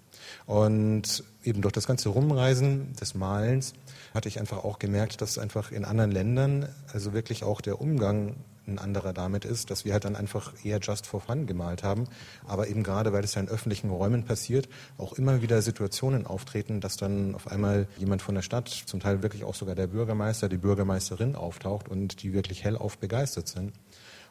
[0.48, 3.74] Und eben durch das ganze Rumreisen des Malens
[4.16, 8.36] hatte ich einfach auch gemerkt, dass einfach in anderen Ländern, also wirklich auch der Umgang
[8.68, 12.06] ein anderer damit ist, dass wir halt dann einfach eher just for fun gemalt haben.
[12.46, 16.82] Aber eben gerade, weil es ja in öffentlichen Räumen passiert, auch immer wieder Situationen auftreten,
[16.82, 20.50] dass dann auf einmal jemand von der Stadt, zum Teil wirklich auch sogar der Bürgermeister,
[20.50, 23.74] die Bürgermeisterin auftaucht und die wirklich hellauf begeistert sind.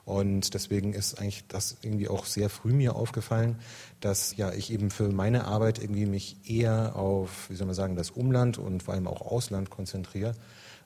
[0.04, 3.56] Und deswegen ist eigentlich das irgendwie auch sehr früh mir aufgefallen,
[4.00, 7.96] dass ja ich eben für meine Arbeit irgendwie mich eher auf, wie soll man sagen,
[7.96, 10.34] das Umland und vor allem auch Ausland konzentriere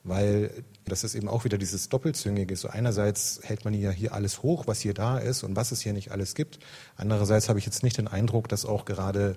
[0.09, 0.51] weil
[0.85, 2.57] das ist eben auch wieder dieses Doppelzüngige.
[2.57, 5.81] So einerseits hält man ja hier alles hoch, was hier da ist und was es
[5.81, 6.59] hier nicht alles gibt.
[6.97, 9.37] Andererseits habe ich jetzt nicht den Eindruck, dass auch gerade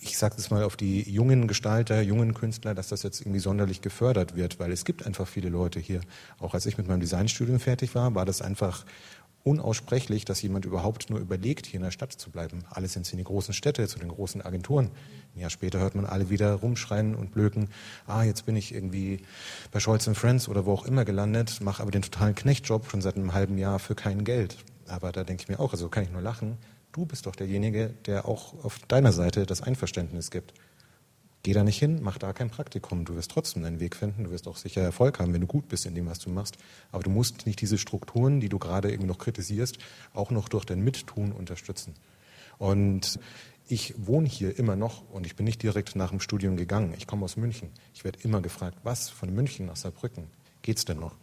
[0.00, 3.80] ich sage das mal auf die jungen Gestalter, jungen Künstler, dass das jetzt irgendwie sonderlich
[3.80, 6.00] gefördert wird, weil es gibt einfach viele Leute hier.
[6.38, 8.84] Auch als ich mit meinem Designstudium fertig war, war das einfach
[9.44, 12.64] unaussprechlich, dass jemand überhaupt nur überlegt, hier in der Stadt zu bleiben.
[12.70, 14.90] Alle sind in die großen Städte, zu den großen Agenturen.
[15.36, 17.68] Ein Jahr später hört man alle wieder rumschreien und blöken,
[18.06, 19.20] ah, jetzt bin ich irgendwie
[19.70, 23.16] bei Scholz Friends oder wo auch immer gelandet, mache aber den totalen Knechtjob schon seit
[23.16, 24.56] einem halben Jahr für kein Geld.
[24.88, 26.56] Aber da denke ich mir auch, also kann ich nur lachen,
[26.92, 30.54] du bist doch derjenige, der auch auf deiner Seite das Einverständnis gibt.
[31.44, 33.04] Geh da nicht hin, mach da kein Praktikum.
[33.04, 34.24] Du wirst trotzdem deinen Weg finden.
[34.24, 36.56] Du wirst auch sicher Erfolg haben, wenn du gut bist in dem, was du machst.
[36.90, 39.76] Aber du musst nicht diese Strukturen, die du gerade irgendwie noch kritisierst,
[40.14, 41.92] auch noch durch dein Mittun unterstützen.
[42.56, 43.20] Und
[43.68, 46.94] ich wohne hier immer noch und ich bin nicht direkt nach dem Studium gegangen.
[46.96, 47.68] Ich komme aus München.
[47.92, 50.28] Ich werde immer gefragt, was von München nach Saarbrücken
[50.62, 51.14] geht's denn noch?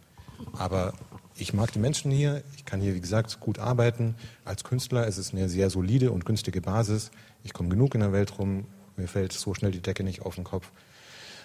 [0.52, 0.92] Aber
[1.36, 2.44] ich mag die Menschen hier.
[2.56, 4.14] Ich kann hier, wie gesagt, gut arbeiten.
[4.44, 7.10] Als Künstler ist es eine sehr solide und günstige Basis.
[7.42, 8.66] Ich komme genug in der Welt rum.
[8.96, 10.70] Mir fällt so schnell die Decke nicht auf den Kopf.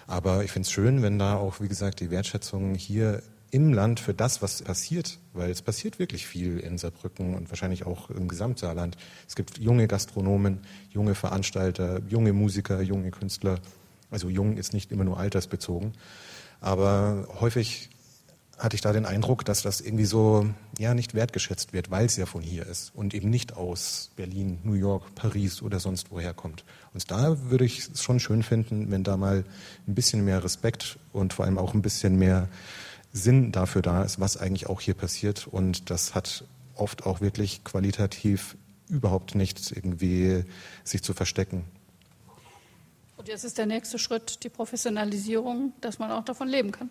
[0.06, 4.00] Aber ich finde es schön, wenn da auch, wie gesagt, die Wertschätzung hier im Land
[4.00, 8.28] für das, was passiert, weil es passiert wirklich viel in Saarbrücken und wahrscheinlich auch im
[8.28, 8.96] Gesamtsaarland.
[9.26, 13.58] Es gibt junge Gastronomen, junge Veranstalter, junge Musiker, junge Künstler.
[14.10, 15.92] Also jung ist nicht immer nur altersbezogen.
[16.60, 17.90] Aber häufig
[18.58, 20.46] hatte ich da den Eindruck, dass das irgendwie so
[20.78, 24.58] ja nicht wertgeschätzt wird, weil es ja von hier ist und eben nicht aus Berlin,
[24.64, 26.64] New York, Paris oder sonst woher kommt.
[26.92, 29.44] Und da würde ich es schon schön finden, wenn da mal
[29.86, 32.48] ein bisschen mehr Respekt und vor allem auch ein bisschen mehr
[33.12, 35.46] Sinn dafür da ist, was eigentlich auch hier passiert.
[35.46, 36.44] Und das hat
[36.74, 38.56] oft auch wirklich qualitativ
[38.88, 40.44] überhaupt nicht irgendwie
[40.82, 41.64] sich zu verstecken.
[43.16, 46.90] Und jetzt ist der nächste Schritt die Professionalisierung, dass man auch davon leben kann.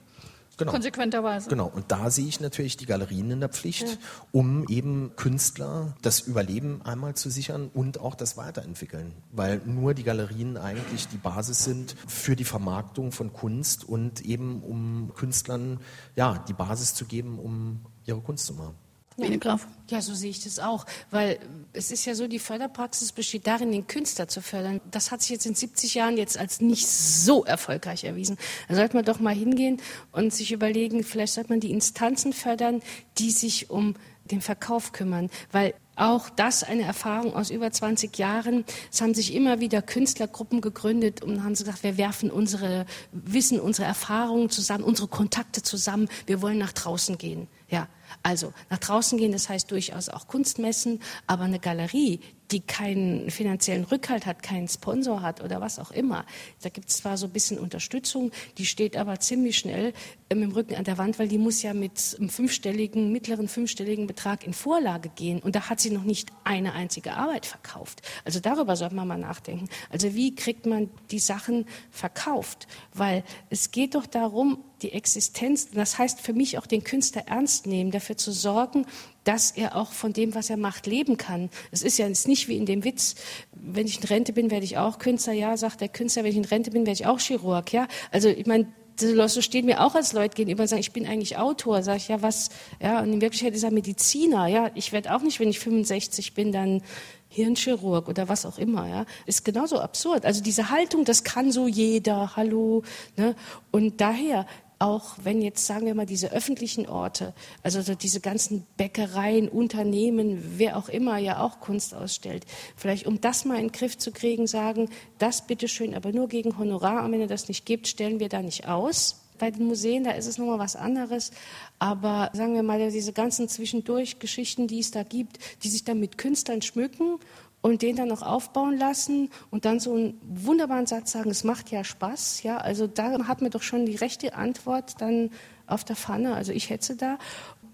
[0.57, 0.71] Genau.
[0.71, 1.49] Konsequenterweise.
[1.49, 1.67] Genau.
[1.67, 3.95] Und da sehe ich natürlich die Galerien in der Pflicht, ja.
[4.31, 9.13] um eben Künstler das Überleben einmal zu sichern und auch das Weiterentwickeln.
[9.31, 14.63] Weil nur die Galerien eigentlich die Basis sind für die Vermarktung von Kunst und eben
[14.63, 15.79] um Künstlern
[16.15, 18.75] ja, die Basis zu geben, um ihre Kunst zu machen.
[19.17, 19.67] Bene Graf.
[19.89, 20.85] Ja, so sehe ich das auch.
[21.09, 21.39] Weil
[21.73, 24.79] es ist ja so, die Förderpraxis besteht darin, den Künstler zu fördern.
[24.91, 28.37] Das hat sich jetzt in 70 Jahren jetzt als nicht so erfolgreich erwiesen.
[28.69, 32.83] Da sollte man doch mal hingehen und sich überlegen, vielleicht sollte man die Instanzen fördern,
[33.17, 35.31] die sich um den Verkauf kümmern.
[35.51, 38.65] Weil auch das eine Erfahrung aus über 20 Jahren.
[38.91, 43.87] Es haben sich immer wieder Künstlergruppen gegründet und haben gesagt, wir werfen unsere Wissen, unsere
[43.87, 46.07] Erfahrungen zusammen, unsere Kontakte zusammen.
[46.27, 47.47] Wir wollen nach draußen gehen.
[47.67, 47.87] Ja,
[48.23, 52.19] also nach draußen gehen, das heißt durchaus auch Kunstmessen, aber eine Galerie,
[52.51, 56.25] die keinen finanziellen Rückhalt hat, keinen Sponsor hat oder was auch immer.
[56.61, 59.93] Da gibt es zwar so ein bisschen Unterstützung, die steht aber ziemlich schnell
[60.29, 64.07] ähm, im Rücken an der Wand, weil die muss ja mit einem fünfstelligen, mittleren fünfstelligen
[64.07, 65.39] Betrag in Vorlage gehen.
[65.39, 68.01] Und da hat sie noch nicht eine einzige Arbeit verkauft.
[68.23, 69.67] Also darüber sollte man mal nachdenken.
[69.89, 72.67] Also wie kriegt man die Sachen verkauft?
[72.93, 77.65] Weil es geht doch darum, die Existenz, das heißt für mich auch den Künstler ernst
[77.65, 78.85] nehmen, dafür zu sorgen,
[79.27, 81.49] dass er auch von dem, was er macht, leben kann.
[81.71, 83.15] Es ist ja nicht wie in dem Witz,
[83.51, 85.33] wenn ich in Rente bin, werde ich auch Künstler.
[85.33, 87.73] Ja, sagt der Künstler, wenn ich in Rente bin, werde ich auch Chirurg.
[87.73, 88.67] Ja, also ich meine,
[88.99, 91.83] so stehen mir auch als Leute gegenüber und sagen, ich bin eigentlich Autor.
[91.83, 92.49] Sag ich, ja, was?
[92.81, 94.47] Ja, und in Wirklichkeit ist er Mediziner.
[94.47, 96.81] Ja, ich werde auch nicht, wenn ich 65 bin, dann
[97.29, 100.25] Hirnchirurg oder was auch immer, ja, ist genauso absurd.
[100.25, 102.83] Also diese Haltung, das kann so jeder, hallo,
[103.17, 103.35] ne?
[103.71, 104.45] Und daher
[104.79, 110.77] auch wenn jetzt, sagen wir mal, diese öffentlichen Orte, also diese ganzen Bäckereien, Unternehmen, wer
[110.77, 114.47] auch immer ja auch Kunst ausstellt, vielleicht um das mal in den Griff zu kriegen,
[114.47, 118.29] sagen, das bitteschön, aber nur gegen Honorar, und wenn ihr das nicht gibt, stellen wir
[118.29, 119.23] da nicht aus.
[119.39, 121.29] Bei den Museen, da ist es nochmal was anderes.
[121.77, 126.17] Aber sagen wir mal, diese ganzen Zwischendurch-Geschichten, die es da gibt, die sich dann mit
[126.17, 127.19] Künstlern schmücken
[127.67, 131.69] und den dann noch aufbauen lassen und dann so einen wunderbaren Satz sagen, es macht
[131.69, 135.31] ja Spaß, ja, also da hat man doch schon die rechte Antwort dann
[135.67, 137.17] auf der Pfanne, also ich hetze da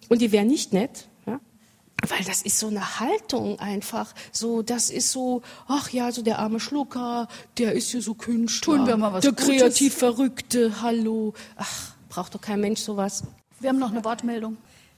[0.09, 1.39] und die wäre nicht nett, ja,
[2.07, 4.13] weil das ist so eine Haltung einfach.
[4.31, 8.77] So, das ist so, ach ja, so der arme Schlucker, der ist ja so Künstler.
[8.77, 9.47] Tun wir mal was Der Gutes.
[9.47, 11.33] kreativ Verrückte, hallo.
[11.55, 13.23] Ach, braucht doch kein Mensch sowas.
[13.59, 14.57] Wir haben noch eine Wortmeldung.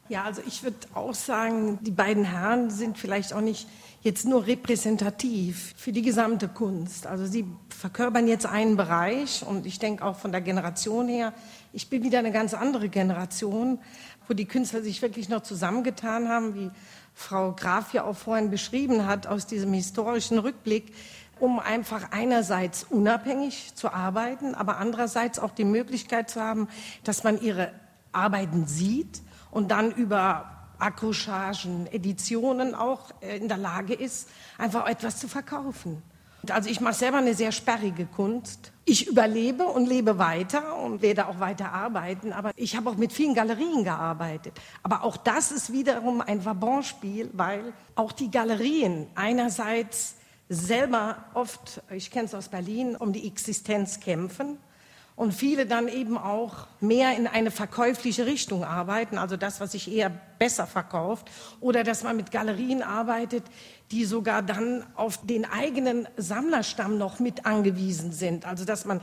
[0.09, 3.67] Ja, also ich würde auch sagen, die beiden Herren sind vielleicht auch nicht
[4.05, 7.07] jetzt nur repräsentativ für die gesamte Kunst.
[7.07, 11.33] Also sie verkörpern jetzt einen Bereich und ich denke auch von der Generation her,
[11.73, 13.79] ich bin wieder eine ganz andere Generation,
[14.27, 16.69] wo die Künstler sich wirklich noch zusammengetan haben, wie
[17.15, 20.93] Frau Graf ja auch vorhin beschrieben hat, aus diesem historischen Rückblick,
[21.39, 26.67] um einfach einerseits unabhängig zu arbeiten, aber andererseits auch die Möglichkeit zu haben,
[27.03, 27.71] dass man ihre
[28.11, 35.17] Arbeiten sieht und dann über Accrochagen, Editionen auch äh, in der Lage ist, einfach etwas
[35.17, 36.01] zu verkaufen.
[36.51, 38.71] Also ich mache selber eine sehr sperrige Kunst.
[38.85, 43.11] Ich überlebe und lebe weiter und werde auch weiter arbeiten, aber ich habe auch mit
[43.11, 44.53] vielen Galerien gearbeitet.
[44.83, 50.15] Aber auch das ist wiederum ein Vabonspiel, weil auch die Galerien einerseits
[50.49, 54.59] selber oft, ich kenne es aus Berlin, um die Existenz kämpfen
[55.15, 59.91] und viele dann eben auch mehr in eine verkäufliche Richtung arbeiten, also das, was sich
[59.91, 61.29] eher besser verkauft,
[61.61, 63.43] oder dass man mit Galerien arbeitet,
[63.91, 68.99] die sogar dann auf den eigenen Sammlerstamm noch mit angewiesen sind, also dass man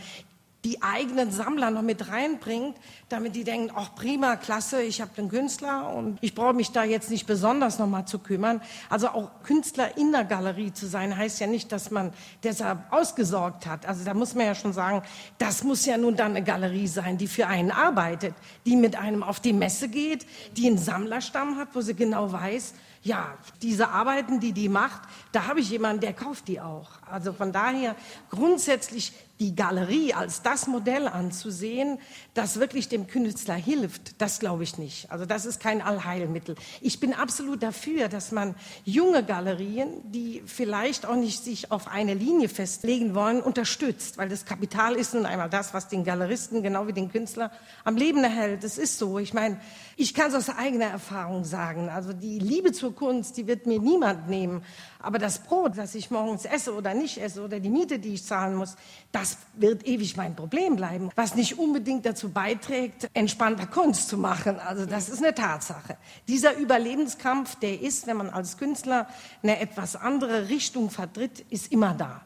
[0.64, 2.76] die eigenen Sammler noch mit reinbringt,
[3.08, 6.84] damit die denken, ach prima, klasse, ich habe den Künstler und ich brauche mich da
[6.84, 8.62] jetzt nicht besonders noch mal zu kümmern.
[8.88, 12.12] Also auch Künstler in der Galerie zu sein, heißt ja nicht, dass man
[12.44, 13.86] deshalb ausgesorgt hat.
[13.86, 15.02] Also da muss man ja schon sagen,
[15.38, 18.34] das muss ja nun dann eine Galerie sein, die für einen arbeitet,
[18.64, 22.74] die mit einem auf die Messe geht, die einen Sammlerstamm hat, wo sie genau weiß,
[23.04, 25.02] ja, diese Arbeiten, die die macht,
[25.32, 26.88] da habe ich jemanden, der kauft die auch.
[27.10, 27.96] Also von daher
[28.30, 31.98] grundsätzlich die Galerie als das Modell anzusehen,
[32.32, 35.10] das wirklich dem Künstler hilft, das glaube ich nicht.
[35.10, 36.54] Also das ist kein Allheilmittel.
[36.80, 42.14] Ich bin absolut dafür, dass man junge Galerien, die vielleicht auch nicht sich auf eine
[42.14, 46.86] Linie festlegen wollen, unterstützt, weil das Kapital ist nun einmal das, was den Galeristen genau
[46.86, 47.50] wie den Künstler
[47.82, 48.62] am Leben erhält.
[48.62, 49.18] Das ist so.
[49.18, 49.58] Ich meine,
[49.96, 51.88] ich kann es aus eigener Erfahrung sagen.
[51.88, 54.62] Also die Liebe zur Kunst, die wird mir niemand nehmen.
[55.00, 58.24] Aber das Brot, das ich morgens esse oder nicht esse oder die Miete, die ich
[58.24, 58.76] zahlen muss,
[59.10, 61.10] das wird ewig mein Problem bleiben.
[61.14, 64.58] Was nicht unbedingt dazu beiträgt, entspannter Kunst zu machen.
[64.58, 65.96] Also das ist eine Tatsache.
[66.28, 69.08] Dieser Überlebenskampf, der ist, wenn man als Künstler
[69.42, 72.22] eine etwas andere Richtung vertritt, ist immer da.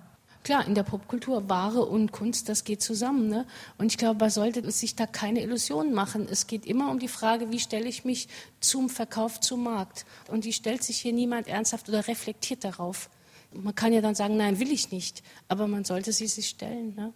[0.47, 3.29] Klar, in der Popkultur Ware und Kunst, das geht zusammen.
[3.29, 3.47] Ne?
[3.79, 6.29] Und ich glaube, man sollte sich da keine Illusionen machen.
[6.31, 8.29] Es geht immer um die Frage, wie stelle ich mich
[8.61, 10.07] zum Verkauf zum Markt?
[10.29, 13.11] Und die stellt sich hier niemand ernsthaft oder reflektiert darauf.
[13.57, 15.23] Man kann ja dann sagen, nein, will ich nicht.
[15.49, 16.95] Aber man sollte sie sich stellen.
[16.95, 17.13] Ne?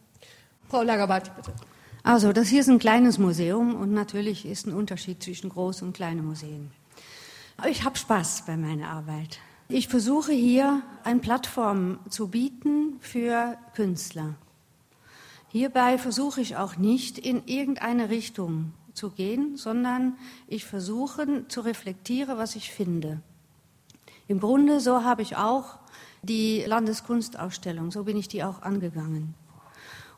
[0.68, 1.52] Frau Lagerwart, bitte.
[2.02, 5.92] Also, das hier ist ein kleines Museum und natürlich ist ein Unterschied zwischen groß und
[5.92, 6.70] kleinen Museen.
[7.58, 9.38] Aber ich habe Spaß bei meiner Arbeit.
[9.68, 14.34] Ich versuche hier eine Plattform zu bieten für Künstler.
[15.48, 20.16] Hierbei versuche ich auch nicht in irgendeine Richtung zu gehen, sondern
[20.46, 23.20] ich versuche zu reflektieren, was ich finde.
[24.26, 25.79] Im Grunde so habe ich auch
[26.22, 29.34] die Landeskunstausstellung, so bin ich die auch angegangen.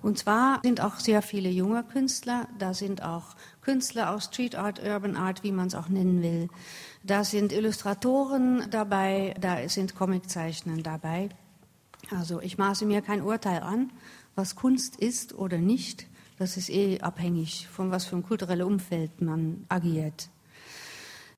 [0.03, 4.83] Und zwar sind auch sehr viele junge Künstler, da sind auch Künstler aus Street Art,
[4.83, 6.49] Urban Art, wie man es auch nennen will.
[7.05, 11.29] Da sind Illustratoren dabei, da sind Comiczeichner dabei.
[12.11, 13.93] Also ich maße mir kein Urteil an,
[14.35, 16.07] was Kunst ist oder nicht.
[16.39, 20.29] Das ist eh abhängig von was für ein kulturelles Umfeld man agiert.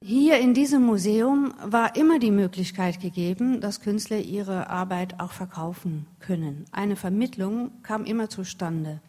[0.07, 6.05] Hier in diesem Museum war immer die Möglichkeit gegeben, dass Künstler ihre Arbeit auch verkaufen
[6.21, 6.67] können.
[6.73, 9.01] Eine Vermittlung kam immer zustande.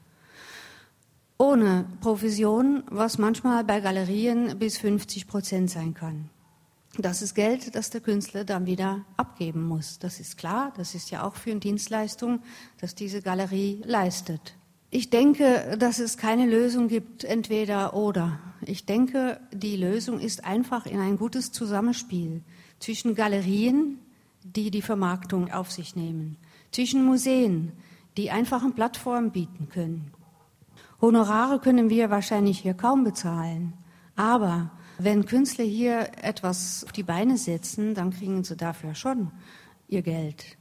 [1.38, 6.30] Ohne Provision, was manchmal bei Galerien bis 50 Prozent sein kann.
[6.98, 10.00] Das ist Geld, das der Künstler dann wieder abgeben muss.
[10.00, 12.40] Das ist klar, das ist ja auch für eine Dienstleistung,
[12.80, 14.56] dass diese Galerie leistet.
[14.96, 18.40] Ich denke, dass es keine Lösung gibt, entweder oder.
[18.62, 22.44] Ich denke, die Lösung ist einfach in ein gutes Zusammenspiel
[22.80, 24.00] zwischen Galerien,
[24.42, 26.38] die die Vermarktung auf sich nehmen,
[26.72, 27.74] zwischen Museen,
[28.16, 30.14] die einfach eine Plattform bieten können.
[31.02, 33.74] Honorare können wir wahrscheinlich hier kaum bezahlen,
[34.16, 39.32] aber wenn Künstler hier etwas auf die Beine setzen, dann kriegen sie dafür schon
[39.90, 40.58] ihr Geld.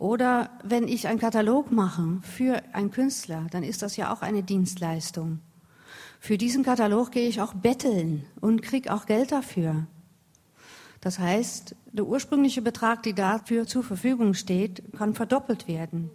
[0.00, 4.42] Oder wenn ich einen Katalog mache für einen Künstler, dann ist das ja auch eine
[4.42, 5.40] Dienstleistung.
[6.18, 9.86] Für diesen Katalog gehe ich auch betteln und kriege auch Geld dafür.
[11.02, 16.10] Das heißt, der ursprüngliche Betrag, der dafür zur Verfügung steht, kann verdoppelt werden.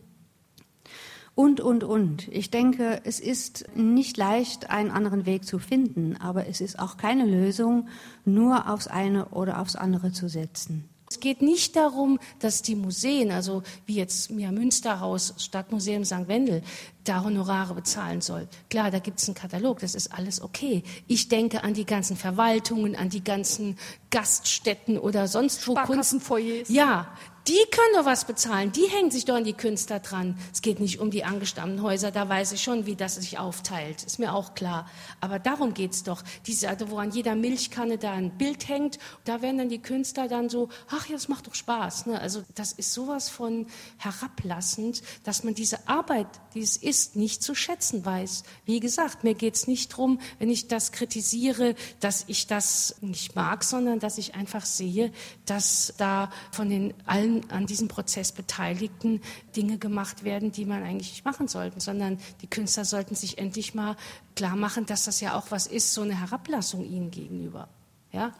[1.35, 2.27] und, und, und.
[2.29, 6.97] Ich denke, es ist nicht leicht, einen anderen Weg zu finden, aber es ist auch
[6.97, 7.87] keine Lösung,
[8.23, 10.89] nur aufs eine oder aufs andere zu setzen.
[11.15, 16.27] Es geht nicht darum, dass die Museen, also wie jetzt Mia Münsterhaus, Stadtmuseum St.
[16.27, 16.61] Wendel,
[17.05, 18.49] da Honorare bezahlen soll.
[18.69, 20.83] Klar, da gibt es einen Katalog, das ist alles okay.
[21.07, 23.77] Ich denke an die ganzen Verwaltungen, an die ganzen
[24.09, 26.19] Gaststätten oder sonst wo Kunst.
[26.67, 27.07] Ja,
[27.47, 30.37] die können doch was bezahlen, die hängen sich doch an die Künstler dran.
[30.51, 34.03] Es geht nicht um die angestammten Häuser, da weiß ich schon, wie das sich aufteilt,
[34.03, 34.89] ist mir auch klar.
[35.21, 36.23] Aber darum geht's doch.
[36.47, 40.27] Diese, also wo an jeder Milchkanne da ein Bild hängt, da werden dann die Künstler
[40.27, 42.07] dann so, ach ja, das macht doch Spaß.
[42.07, 42.19] Ne?
[42.19, 43.67] Also das ist sowas von
[43.97, 48.43] herablassend, dass man diese Arbeit, die es ist, nicht zu schätzen weiß.
[48.65, 53.63] Wie gesagt, mir geht's nicht drum, wenn ich das kritisiere, dass ich das nicht mag,
[53.63, 55.11] sondern dass ich einfach sehe,
[55.45, 59.21] dass da von den allen an diesem Prozess Beteiligten
[59.55, 63.73] Dinge gemacht werden, die man eigentlich nicht machen sollte, sondern die Künstler sollten sich endlich
[63.73, 63.95] mal
[64.35, 67.67] klar machen, dass das ja auch was ist, so eine Herablassung ihnen gegenüber.
[68.11, 68.33] Ja?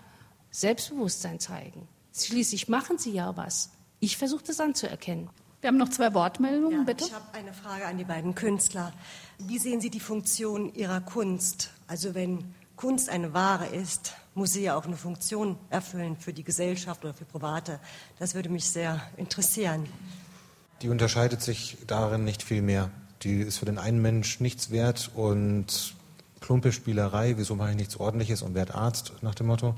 [0.51, 1.87] Selbstbewusstsein zeigen.
[2.13, 3.71] Schließlich machen sie ja was.
[3.99, 5.29] Ich versuche das anzuerkennen.
[5.61, 7.05] Wir haben noch zwei Wortmeldungen, ja, bitte.
[7.05, 8.93] Ich habe eine Frage an die beiden Künstler.
[9.39, 11.71] Wie sehen Sie die Funktion Ihrer Kunst?
[11.87, 16.43] Also wenn Kunst eine Ware ist, muss sie ja auch eine Funktion erfüllen für die
[16.43, 17.79] Gesellschaft oder für Private.
[18.19, 19.88] Das würde mich sehr interessieren.
[20.81, 22.91] Die unterscheidet sich darin nicht viel mehr.
[23.23, 25.95] Die ist für den einen Mensch nichts wert und
[26.41, 29.73] plumpe Spielerei, wieso mache ich nichts Ordentliches und werde Arzt nach dem Motto.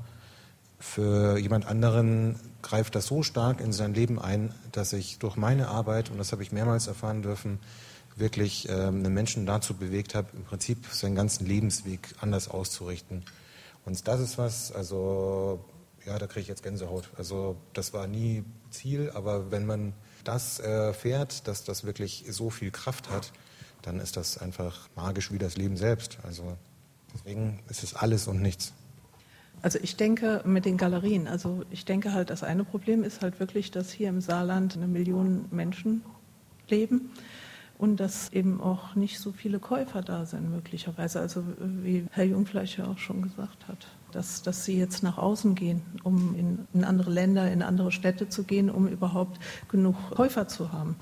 [0.80, 5.68] Für jemand anderen greift das so stark in sein Leben ein, dass ich durch meine
[5.68, 7.58] Arbeit, und das habe ich mehrmals erfahren dürfen,
[8.16, 13.22] wirklich ähm, einen Menschen dazu bewegt habe, im Prinzip seinen ganzen Lebensweg anders auszurichten.
[13.84, 15.64] Und das ist was, also
[16.06, 17.10] ja, da kriege ich jetzt Gänsehaut.
[17.16, 19.92] Also das war nie Ziel, aber wenn man
[20.24, 23.32] das erfährt, dass das wirklich so viel Kraft hat,
[23.82, 26.18] dann ist das einfach magisch wie das Leben selbst.
[26.22, 26.56] Also
[27.14, 28.72] deswegen ist es alles und nichts.
[29.60, 33.40] Also ich denke mit den Galerien, also ich denke halt, das eine Problem ist halt
[33.40, 36.04] wirklich, dass hier im Saarland eine Million Menschen
[36.68, 37.10] leben
[37.78, 41.20] und dass eben auch nicht so viele Käufer da sind möglicherweise.
[41.20, 45.54] Also wie Herr Jungfleisch ja auch schon gesagt hat, dass, dass sie jetzt nach außen
[45.54, 50.48] gehen, um in, in andere Länder, in andere Städte zu gehen, um überhaupt genug Käufer
[50.48, 50.96] zu haben.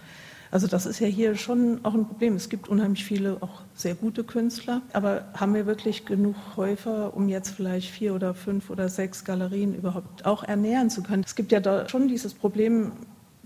[0.50, 2.36] Also das ist ja hier schon auch ein Problem.
[2.36, 7.28] Es gibt unheimlich viele auch sehr gute Künstler, aber haben wir wirklich genug Käufer, um
[7.28, 11.24] jetzt vielleicht vier oder fünf oder sechs Galerien überhaupt auch ernähren zu können?
[11.26, 12.92] Es gibt ja da schon dieses Problem,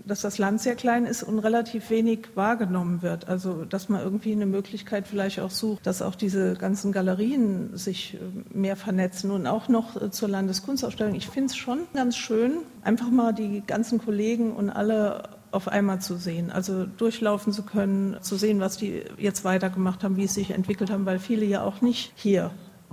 [0.05, 3.27] dass das Land sehr klein ist und relativ wenig wahrgenommen wird.
[3.27, 8.15] Also dass man irgendwie eine Möglichkeit vielleicht auch sucht, dass auch diese ganzen Galerien sich
[8.15, 11.15] äh, mehr vernetzen und auch noch äh, zur Landeskunstausstellung.
[11.15, 15.99] Ich finde es schon ganz schön, einfach mal die ganzen Kollegen und alle auf einmal
[15.99, 20.33] zu sehen, also durchlaufen zu können, zu sehen, was die jetzt weitergemacht haben, wie es
[20.33, 22.51] sich entwickelt haben, weil viele ja auch nicht hier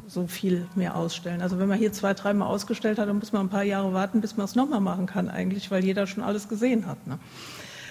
[0.09, 1.43] so viel mehr ausstellen.
[1.43, 4.21] Also wenn man hier zwei, dreimal ausgestellt hat, dann muss man ein paar Jahre warten,
[4.21, 7.07] bis man es nochmal machen kann eigentlich, weil jeder schon alles gesehen hat.
[7.07, 7.19] Ne?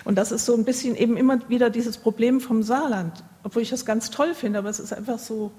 [0.03, 3.70] Und das ist so ein bisschen eben immer wieder dieses Problem vom Saarland, obwohl ich
[3.70, 5.51] das ganz toll finde, aber es ist einfach so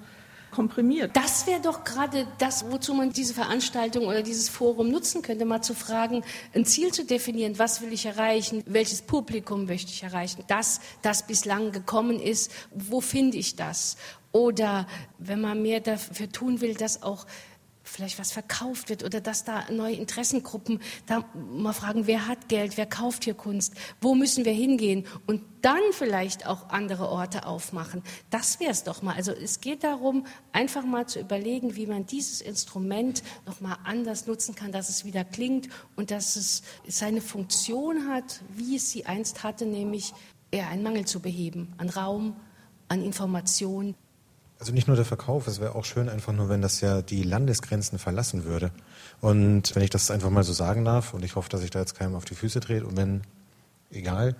[0.50, 1.16] komprimiert.
[1.16, 5.62] Das wäre doch gerade das, wozu man diese Veranstaltung oder dieses Forum nutzen könnte, mal
[5.62, 6.22] zu fragen,
[6.54, 11.26] ein Ziel zu definieren, was will ich erreichen, welches Publikum möchte ich erreichen, das, das
[11.26, 13.96] bislang gekommen ist, wo finde ich das?
[14.32, 14.86] Oder
[15.18, 17.26] wenn man mehr dafür tun will, dass auch
[17.88, 22.76] vielleicht was verkauft wird oder dass da neue Interessengruppen da mal fragen, wer hat Geld,
[22.76, 28.02] wer kauft hier Kunst, wo müssen wir hingehen und dann vielleicht auch andere Orte aufmachen.
[28.30, 29.14] Das wäre es doch mal.
[29.16, 34.26] Also es geht darum, einfach mal zu überlegen, wie man dieses Instrument noch mal anders
[34.26, 39.06] nutzen kann, dass es wieder klingt und dass es seine Funktion hat, wie es sie
[39.06, 40.12] einst hatte, nämlich
[40.50, 42.36] eher einen Mangel zu beheben an Raum,
[42.88, 43.94] an Information.
[44.58, 47.22] Also nicht nur der Verkauf, es wäre auch schön einfach nur, wenn das ja die
[47.22, 48.72] Landesgrenzen verlassen würde.
[49.20, 51.78] Und wenn ich das einfach mal so sagen darf, und ich hoffe, dass ich da
[51.78, 53.22] jetzt keinem auf die Füße dreht, und wenn,
[53.90, 54.34] egal,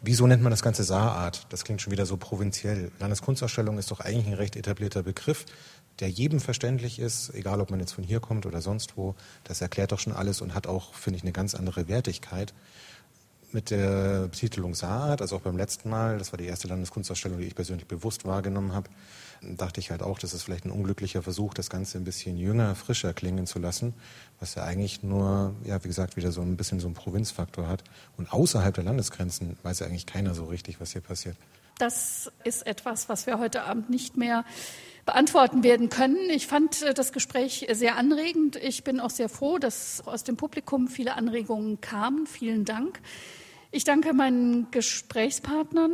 [0.00, 1.46] wieso nennt man das Ganze Saarart?
[1.48, 2.92] Das klingt schon wieder so provinziell.
[3.00, 5.44] Landeskunstausstellung ist doch eigentlich ein recht etablierter Begriff,
[5.98, 9.16] der jedem verständlich ist, egal ob man jetzt von hier kommt oder sonst wo.
[9.42, 12.54] Das erklärt doch schon alles und hat auch, finde ich, eine ganz andere Wertigkeit
[13.52, 17.46] mit der Betitelung Saarart, also auch beim letzten Mal, das war die erste Landeskunstausstellung, die
[17.46, 18.90] ich persönlich bewusst wahrgenommen habe,
[19.42, 22.74] dachte ich halt auch, das ist vielleicht ein unglücklicher Versuch, das Ganze ein bisschen jünger,
[22.74, 23.94] frischer klingen zu lassen,
[24.40, 27.84] was ja eigentlich nur, ja, wie gesagt, wieder so ein bisschen so einen Provinzfaktor hat.
[28.16, 31.36] Und außerhalb der Landesgrenzen weiß ja eigentlich keiner so richtig, was hier passiert.
[31.78, 34.44] Das ist etwas, was wir heute Abend nicht mehr
[35.06, 36.28] beantworten werden können.
[36.28, 38.56] Ich fand äh, das Gespräch sehr anregend.
[38.56, 42.26] Ich bin auch sehr froh, dass aus dem Publikum viele Anregungen kamen.
[42.26, 43.00] Vielen Dank.
[43.70, 45.92] Ich danke meinen Gesprächspartnern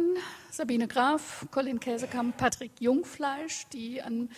[0.50, 4.30] Sabine Graf, Colin Käsekamp, Patrick Jungfleisch, die an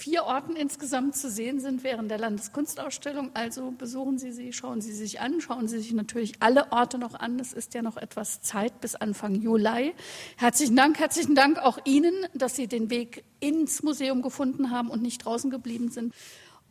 [0.00, 3.30] vier Orten insgesamt zu sehen sind während der Landeskunstausstellung.
[3.34, 7.14] Also besuchen Sie sie, schauen Sie sich an, schauen Sie sich natürlich alle Orte noch
[7.14, 7.38] an.
[7.38, 9.94] Es ist ja noch etwas Zeit bis Anfang Juli.
[10.38, 15.02] Herzlichen Dank, herzlichen Dank auch Ihnen, dass Sie den Weg ins Museum gefunden haben und
[15.02, 16.14] nicht draußen geblieben sind.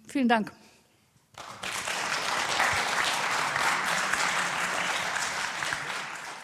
[0.07, 0.51] Vielen Dank.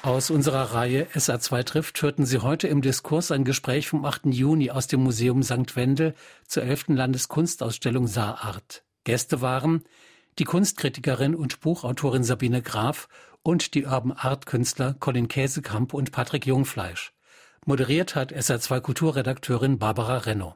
[0.05, 4.27] Aus unserer Reihe SA2 trifft hörten Sie heute im Diskurs ein Gespräch vom 8.
[4.27, 5.75] Juni aus dem Museum St.
[5.75, 6.13] Wendel
[6.47, 6.89] zur 11.
[6.89, 8.83] Landeskunstausstellung Saarart.
[9.03, 9.83] Gäste waren
[10.37, 13.07] die Kunstkritikerin und Buchautorin Sabine Graf
[13.41, 17.11] und die Urban Art Künstler Colin Käsekamp und Patrick Jungfleisch.
[17.65, 20.55] Moderiert hat SA2 Kulturredakteurin Barbara Renno.